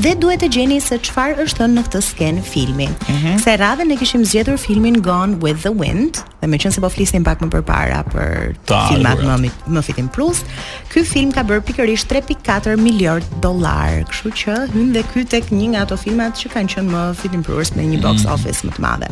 dhe 0.00 0.14
duhet 0.16 0.40
të 0.40 0.48
gjeni 0.56 0.80
se 0.80 0.96
çfarë 1.04 1.44
është 1.44 1.60
thënë 1.60 1.76
në 1.76 1.84
këtë 1.90 2.02
sken 2.08 2.40
filmi. 2.52 2.88
Mm 2.88 3.20
-hmm. 3.20 3.36
Se 3.44 3.58
radhën 3.66 3.84
ne 3.92 3.96
kishim 4.00 4.24
zgjedhur 4.24 4.56
filmin 4.56 5.02
Gone 5.04 5.36
with 5.44 5.60
the 5.68 5.74
Wind, 5.80 6.24
Dhe 6.46 6.50
me 6.54 6.60
qënë 6.62 6.76
se 6.78 6.82
po 6.82 6.86
flisim 6.94 7.24
pak 7.26 7.40
më 7.42 7.48
përpara 7.50 8.04
për 8.06 8.52
filmat 8.70 9.18
më, 9.40 9.48
më 9.74 9.80
fitim 9.82 10.06
plus, 10.14 10.44
ky 10.92 11.02
film 11.08 11.32
ka 11.34 11.42
bërë 11.48 11.64
pikërisht 11.72 12.06
3.4 12.12 12.76
miljard 12.78 13.26
dolar, 13.42 14.04
këshu 14.12 14.30
që 14.44 14.54
hynë 14.76 14.94
dhe 14.94 15.02
ky 15.10 15.24
tek 15.34 15.50
një 15.50 15.72
nga 15.74 15.82
ato 15.88 15.98
filmat 15.98 16.38
që 16.38 16.52
kanë 16.54 16.70
qënë 16.76 16.90
më 16.94 17.02
fitim 17.18 17.42
plus 17.50 17.74
me 17.74 17.88
një 17.90 17.98
box 18.04 18.28
mm. 18.28 18.34
office 18.36 18.62
më 18.68 18.76
të 18.78 18.86
madhe. 18.86 19.10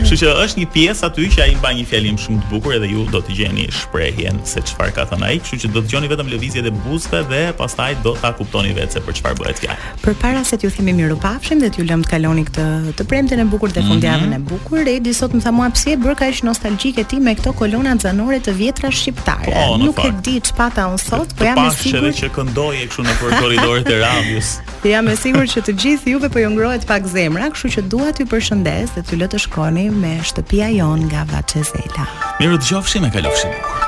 Kështu 0.04 0.20
që 0.22 0.32
është 0.44 0.62
një 0.62 0.70
pjesë 0.74 1.08
aty 1.10 1.28
që 1.34 1.42
ai 1.46 1.54
mban 1.60 1.76
një 1.80 1.86
fjalim 1.90 2.18
shumë 2.20 2.44
të 2.44 2.50
bukur 2.54 2.78
edhe 2.78 2.88
ju 2.90 3.06
do 3.12 3.20
të 3.26 3.38
gjeni 3.42 3.68
shprehjen 3.80 4.40
se 4.48 4.62
çfarë 4.72 4.94
ka 4.96 5.04
thënë 5.12 5.28
ai, 5.30 5.36
kështu 5.44 5.64
që 5.66 5.70
do 5.74 5.80
të 5.82 5.88
dëgjoni 5.90 6.10
vetëm 6.14 6.30
lëvizjet 6.34 6.68
e 6.70 6.74
buzëve 6.84 7.22
dhe 7.30 7.42
pastaj 7.60 7.92
do 8.04 8.14
ta 8.20 8.30
kuptoni 8.36 8.74
vetë 8.76 8.98
se 8.98 9.02
për 9.06 9.16
çfarë 9.20 9.38
bëhet 9.40 9.60
fjalë. 9.64 9.94
Përpara 10.04 10.42
se 10.48 10.58
t'ju 10.60 10.70
themi 10.78 10.94
mirupafshim 10.98 11.60
dhe 11.62 11.70
t'ju 11.74 11.86
lëm 11.88 12.04
të 12.06 12.12
kaloni 12.16 12.44
këtë 12.48 12.66
premten 13.10 13.38
e 13.40 13.44
bukur 13.44 13.70
dhe 13.70 13.80
fundjavën 13.82 14.26
mm 14.26 14.32
-hmm. 14.32 14.46
e 14.46 14.48
bukur. 14.50 14.78
Redi 14.90 15.12
sot 15.18 15.32
më 15.36 15.40
tha 15.46 15.50
mua 15.58 15.68
pse 15.76 15.90
e 15.90 15.96
bër 16.04 16.14
kaq 16.20 16.36
nostalgjike 16.50 17.02
ti 17.10 17.16
me 17.26 17.32
këto 17.38 17.50
kolona 17.60 17.92
zanore 18.04 18.38
të 18.46 18.52
vjetra 18.62 18.88
shqiptare. 18.98 19.52
Po, 19.58 19.76
Nuk 19.86 19.98
e 20.08 20.10
di 20.24 20.34
çpata 20.46 20.82
un 20.94 20.98
sot, 21.08 21.28
po 21.36 21.44
jam 21.44 21.58
e 21.66 21.68
sigurt 21.82 22.14
që 22.20 22.26
këndoi 22.36 22.76
kështu 22.88 23.02
në 23.08 23.14
korridoret 23.40 23.88
e 23.94 23.98
radios. 24.08 24.48
jam 24.94 25.04
e 25.12 25.14
sigurt 25.24 25.48
që 25.54 25.58
të 25.66 25.72
gjithë 25.82 26.06
juve 26.12 26.28
po 26.34 26.38
ju 26.44 26.48
ngrohet 26.54 26.82
pak 26.92 27.02
zemra, 27.16 27.44
kështu 27.52 27.68
që 27.74 27.80
dua 27.92 28.08
t'ju 28.14 28.24
përshëndes 28.32 28.88
dhe 28.94 29.00
t'ju 29.06 29.16
lë 29.20 29.26
të 29.32 29.38
shkoni 29.44 29.86
me 30.02 30.12
shtëpia 30.28 30.68
jon 30.78 31.00
nga 31.10 31.20
Vaçezela. 31.32 32.04
Mirë, 32.40 32.58
me 33.02 33.08
e 33.08 33.10
kalofshim. 33.16 33.86